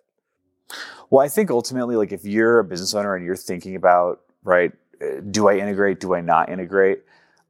Well, 1.09 1.25
I 1.25 1.29
think 1.29 1.49
ultimately, 1.49 1.95
like 1.95 2.11
if 2.11 2.25
you're 2.25 2.59
a 2.59 2.63
business 2.65 2.93
owner 2.93 3.15
and 3.15 3.25
you're 3.25 3.37
thinking 3.37 3.77
about, 3.77 4.19
right, 4.43 4.73
do 5.31 5.47
I 5.47 5.55
integrate? 5.55 6.01
Do 6.01 6.13
I 6.13 6.19
not 6.19 6.49
integrate? 6.49 7.03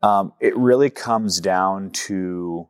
Um, 0.04 0.34
it 0.40 0.56
really 0.56 0.92
comes 0.92 1.40
down 1.40 1.90
to 2.06 2.68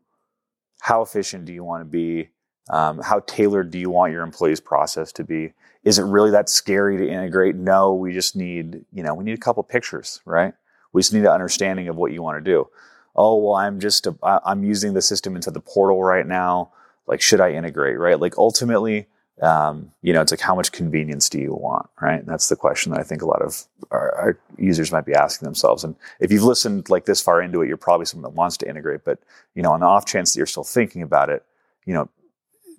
how 0.79 1.01
efficient 1.01 1.43
do 1.43 1.51
you 1.51 1.65
want 1.65 1.81
to 1.81 1.85
be? 1.85 2.29
Um, 2.69 3.01
how 3.01 3.19
tailored 3.27 3.71
do 3.71 3.77
you 3.77 3.89
want 3.89 4.13
your 4.13 4.23
employees' 4.23 4.61
process 4.61 5.11
to 5.13 5.25
be? 5.25 5.51
Is 5.87 5.97
it 5.99 6.03
really 6.03 6.31
that 6.31 6.49
scary 6.49 6.97
to 6.97 7.07
integrate? 7.07 7.55
No, 7.55 7.93
we 7.93 8.11
just 8.11 8.35
need, 8.35 8.83
you 8.91 9.03
know, 9.03 9.13
we 9.13 9.23
need 9.23 9.35
a 9.35 9.37
couple 9.37 9.63
pictures, 9.63 10.19
right? 10.25 10.53
We 10.91 11.01
just 11.01 11.13
need 11.13 11.21
an 11.21 11.27
understanding 11.27 11.87
of 11.87 11.95
what 11.95 12.11
you 12.11 12.21
want 12.21 12.43
to 12.43 12.51
do. 12.51 12.67
Oh, 13.15 13.37
well, 13.37 13.55
I'm 13.55 13.79
just, 13.79 14.05
a, 14.05 14.13
I'm 14.21 14.65
using 14.65 14.93
the 14.93 15.01
system 15.01 15.37
into 15.37 15.49
the 15.49 15.61
portal 15.61 16.03
right 16.03 16.27
now. 16.27 16.73
Like, 17.07 17.21
should 17.21 17.39
I 17.39 17.51
integrate, 17.53 17.97
right? 17.97 18.19
Like, 18.19 18.37
ultimately, 18.37 19.07
um, 19.41 19.93
you 20.01 20.11
know, 20.11 20.19
it's 20.19 20.33
like 20.33 20.41
how 20.41 20.55
much 20.55 20.73
convenience 20.73 21.29
do 21.29 21.39
you 21.39 21.53
want, 21.53 21.87
right? 22.01 22.19
And 22.19 22.27
that's 22.27 22.49
the 22.49 22.57
question 22.57 22.91
that 22.91 22.99
I 22.99 23.03
think 23.03 23.21
a 23.21 23.25
lot 23.25 23.41
of 23.41 23.63
our, 23.89 24.13
our, 24.15 24.39
users 24.57 24.91
might 24.91 25.05
be 25.05 25.13
asking 25.13 25.45
themselves. 25.45 25.85
And 25.85 25.95
if 26.19 26.33
you've 26.33 26.43
listened 26.43 26.89
like 26.89 27.05
this 27.05 27.21
far 27.21 27.41
into 27.41 27.61
it, 27.61 27.69
you're 27.69 27.77
probably 27.77 28.07
someone 28.07 28.29
that 28.29 28.37
wants 28.37 28.57
to 28.57 28.69
integrate. 28.69 29.05
But 29.05 29.19
you 29.55 29.63
know, 29.63 29.71
on 29.71 29.79
the 29.79 29.85
off 29.85 30.05
chance 30.05 30.33
that 30.33 30.39
you're 30.39 30.47
still 30.47 30.65
thinking 30.65 31.01
about 31.01 31.29
it, 31.29 31.45
you 31.85 31.93
know, 31.93 32.09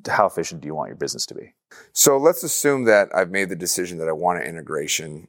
how 0.06 0.26
efficient 0.26 0.60
do 0.60 0.66
you 0.66 0.74
want 0.74 0.88
your 0.88 0.96
business 0.96 1.24
to 1.26 1.34
be? 1.34 1.54
So 1.92 2.16
let's 2.16 2.42
assume 2.42 2.84
that 2.84 3.08
I've 3.14 3.30
made 3.30 3.48
the 3.48 3.56
decision 3.56 3.98
that 3.98 4.08
I 4.08 4.12
want 4.12 4.40
an 4.40 4.46
integration. 4.46 5.28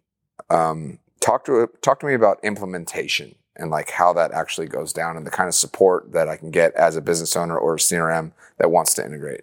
Um, 0.49 0.99
talk 1.19 1.45
to 1.45 1.69
talk 1.81 1.99
to 1.99 2.05
me 2.05 2.13
about 2.13 2.39
implementation 2.43 3.35
and 3.55 3.69
like 3.69 3.91
how 3.91 4.13
that 4.13 4.31
actually 4.31 4.67
goes 4.67 4.93
down 4.93 5.17
and 5.17 5.25
the 5.25 5.31
kind 5.31 5.47
of 5.47 5.55
support 5.55 6.11
that 6.13 6.29
I 6.29 6.37
can 6.37 6.49
get 6.49 6.73
as 6.75 6.95
a 6.95 7.01
business 7.01 7.35
owner 7.35 7.57
or 7.57 7.75
a 7.75 7.77
CRM 7.77 8.31
that 8.57 8.71
wants 8.71 8.93
to 8.95 9.05
integrate. 9.05 9.41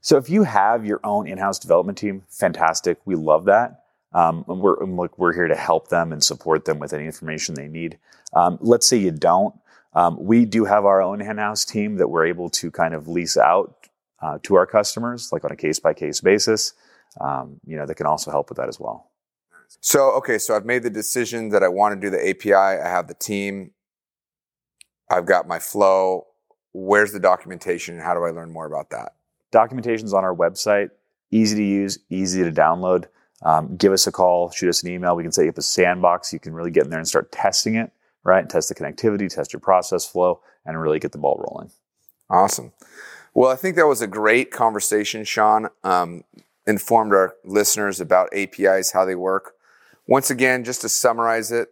So 0.00 0.16
if 0.16 0.28
you 0.28 0.44
have 0.44 0.84
your 0.84 1.00
own 1.04 1.28
in-house 1.28 1.58
development 1.58 1.98
team, 1.98 2.24
fantastic. 2.28 2.98
We 3.04 3.14
love 3.14 3.44
that. 3.44 3.84
Um, 4.12 4.44
and 4.48 4.60
we're 4.60 4.82
and 4.82 4.96
look, 4.96 5.16
we're 5.18 5.32
here 5.32 5.46
to 5.46 5.54
help 5.54 5.88
them 5.88 6.12
and 6.12 6.24
support 6.24 6.64
them 6.64 6.78
with 6.78 6.92
any 6.92 7.06
information 7.06 7.54
they 7.54 7.68
need. 7.68 7.98
Um, 8.32 8.58
let's 8.60 8.86
say 8.86 8.96
you 8.96 9.12
don't. 9.12 9.54
Um, 9.94 10.16
we 10.20 10.44
do 10.44 10.64
have 10.64 10.84
our 10.84 11.02
own 11.02 11.20
in-house 11.20 11.64
team 11.64 11.96
that 11.96 12.08
we're 12.08 12.26
able 12.26 12.48
to 12.50 12.70
kind 12.70 12.94
of 12.94 13.08
lease 13.08 13.36
out 13.36 13.88
uh, 14.22 14.38
to 14.42 14.54
our 14.54 14.66
customers, 14.66 15.30
like 15.32 15.44
on 15.44 15.50
a 15.50 15.56
case-by-case 15.56 16.20
basis. 16.20 16.74
Um, 17.20 17.60
you 17.66 17.76
know, 17.76 17.86
that 17.86 17.96
can 17.96 18.06
also 18.06 18.30
help 18.30 18.48
with 18.48 18.58
that 18.58 18.68
as 18.68 18.78
well. 18.78 19.10
So 19.80 20.10
okay, 20.12 20.38
so 20.38 20.54
I've 20.54 20.64
made 20.64 20.82
the 20.82 20.90
decision 20.90 21.50
that 21.50 21.62
I 21.62 21.68
want 21.68 21.94
to 21.94 22.00
do 22.00 22.10
the 22.10 22.28
API. 22.28 22.54
I 22.54 22.88
have 22.88 23.06
the 23.08 23.14
team. 23.14 23.70
I've 25.08 25.26
got 25.26 25.46
my 25.46 25.58
flow. 25.58 26.26
Where's 26.72 27.12
the 27.12 27.20
documentation, 27.20 27.94
and 27.94 28.04
how 28.04 28.14
do 28.14 28.24
I 28.24 28.30
learn 28.30 28.52
more 28.52 28.66
about 28.66 28.90
that? 28.90 29.14
Documentation's 29.52 30.12
on 30.12 30.24
our 30.24 30.34
website. 30.34 30.90
Easy 31.32 31.56
to 31.56 31.64
use, 31.64 31.98
easy 32.10 32.42
to 32.42 32.50
download. 32.50 33.06
Um, 33.42 33.76
give 33.76 33.92
us 33.92 34.06
a 34.06 34.12
call, 34.12 34.50
shoot 34.50 34.68
us 34.68 34.82
an 34.82 34.90
email. 34.90 35.16
We 35.16 35.22
can 35.22 35.32
set 35.32 35.44
you 35.44 35.50
up 35.50 35.58
a 35.58 35.62
sandbox. 35.62 36.32
You 36.32 36.38
can 36.38 36.52
really 36.52 36.70
get 36.70 36.84
in 36.84 36.90
there 36.90 36.98
and 36.98 37.08
start 37.08 37.32
testing 37.32 37.76
it, 37.76 37.90
right? 38.22 38.48
Test 38.48 38.68
the 38.68 38.74
connectivity, 38.74 39.32
test 39.32 39.52
your 39.52 39.60
process 39.60 40.06
flow, 40.06 40.40
and 40.66 40.80
really 40.80 40.98
get 40.98 41.12
the 41.12 41.18
ball 41.18 41.44
rolling. 41.48 41.70
Awesome. 42.28 42.72
Well, 43.32 43.50
I 43.50 43.56
think 43.56 43.76
that 43.76 43.86
was 43.86 44.02
a 44.02 44.06
great 44.06 44.50
conversation, 44.50 45.24
Shawn. 45.24 45.68
Um, 45.84 46.24
informed 46.66 47.12
our 47.12 47.34
listeners 47.44 48.00
about 48.00 48.28
APIs, 48.34 48.92
how 48.92 49.04
they 49.04 49.14
work. 49.14 49.54
Once 50.06 50.30
again, 50.30 50.64
just 50.64 50.80
to 50.82 50.88
summarize 50.88 51.52
it, 51.52 51.68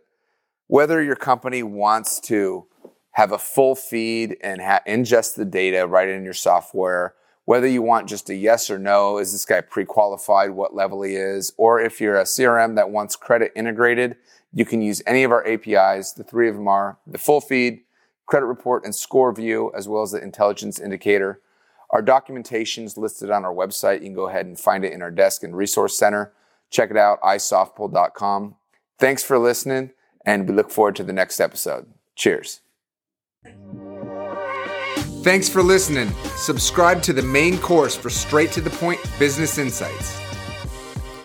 whether 0.67 1.03
your 1.03 1.17
company 1.17 1.63
wants 1.63 2.21
to 2.21 2.67
have 3.13 3.33
a 3.33 3.39
full 3.39 3.75
feed 3.75 4.37
and 4.43 4.61
ha- 4.61 4.81
ingest 4.87 5.35
the 5.35 5.45
data 5.45 5.87
right 5.87 6.09
in 6.09 6.25
your 6.25 6.35
software, 6.35 7.15
whether 7.47 7.67
you 7.67 7.83
want 7.83 8.09
just 8.09 8.29
a 8.29 8.35
yes 8.35 8.71
or 8.71 8.79
no, 8.79 9.19
is 9.19 9.33
this 9.33 9.45
guy 9.45 9.61
pre-qualified, 9.61 10.51
what 10.51 10.75
level 10.75 11.03
he 11.03 11.15
is, 11.15 11.53
or 11.57 11.81
if 11.81 12.01
you're 12.01 12.19
a 12.19 12.25
CRM 12.25 12.77
that 12.77 12.91
wants 12.91 13.17
credit 13.17 13.51
integrated, 13.57 14.17
you 14.53 14.65
can 14.65 14.83
use 14.83 15.03
any 15.07 15.25
of 15.25 15.33
our 15.33 15.47
APIs. 15.47 16.13
The 16.13 16.25
three 16.25 16.49
of 16.49 16.55
them 16.57 16.69
are 16.69 16.99
the 17.07 17.19
full 17.19 17.41
feed, 17.41 17.81
credit 18.27 18.47
report, 18.47 18.85
and 18.85 18.95
score 18.95 19.33
view, 19.33 19.73
as 19.75 19.89
well 19.89 20.03
as 20.03 20.13
the 20.13 20.23
intelligence 20.23 20.79
indicator. 20.79 21.41
Our 21.91 22.03
documentation 22.03 22.85
is 22.85 22.99
listed 22.99 23.31
on 23.31 23.45
our 23.45 23.55
website. 23.55 24.01
You 24.01 24.07
can 24.07 24.15
go 24.15 24.29
ahead 24.29 24.47
and 24.47 24.59
find 24.59 24.85
it 24.85 24.93
in 24.93 25.03
our 25.03 25.11
desk 25.11 25.43
and 25.43 25.57
resource 25.57 25.97
center. 25.97 26.33
Check 26.71 26.91
it 26.91 26.97
out, 26.97 27.21
isoftpull.com. 27.23 28.57
Thanks 28.99 29.23
for 29.23 29.39
listening, 29.39 29.93
and 30.25 30.49
we 30.49 30.55
look 30.55 30.71
forward 30.71 30.97
to 30.97 31.05
the 31.05 31.13
next 31.13 31.41
episode. 31.41 31.87
Cheers. 32.15 32.61
Thanks 35.23 35.49
for 35.49 35.63
listening. 35.63 36.13
Subscribe 36.37 37.03
to 37.03 37.13
the 37.13 37.23
main 37.23 37.59
course 37.59 37.97
for 37.97 38.11
straight 38.11 38.53
to 38.53 38.61
the 38.61 38.71
point 38.71 39.01
business 39.19 39.59
insights. 39.59 40.28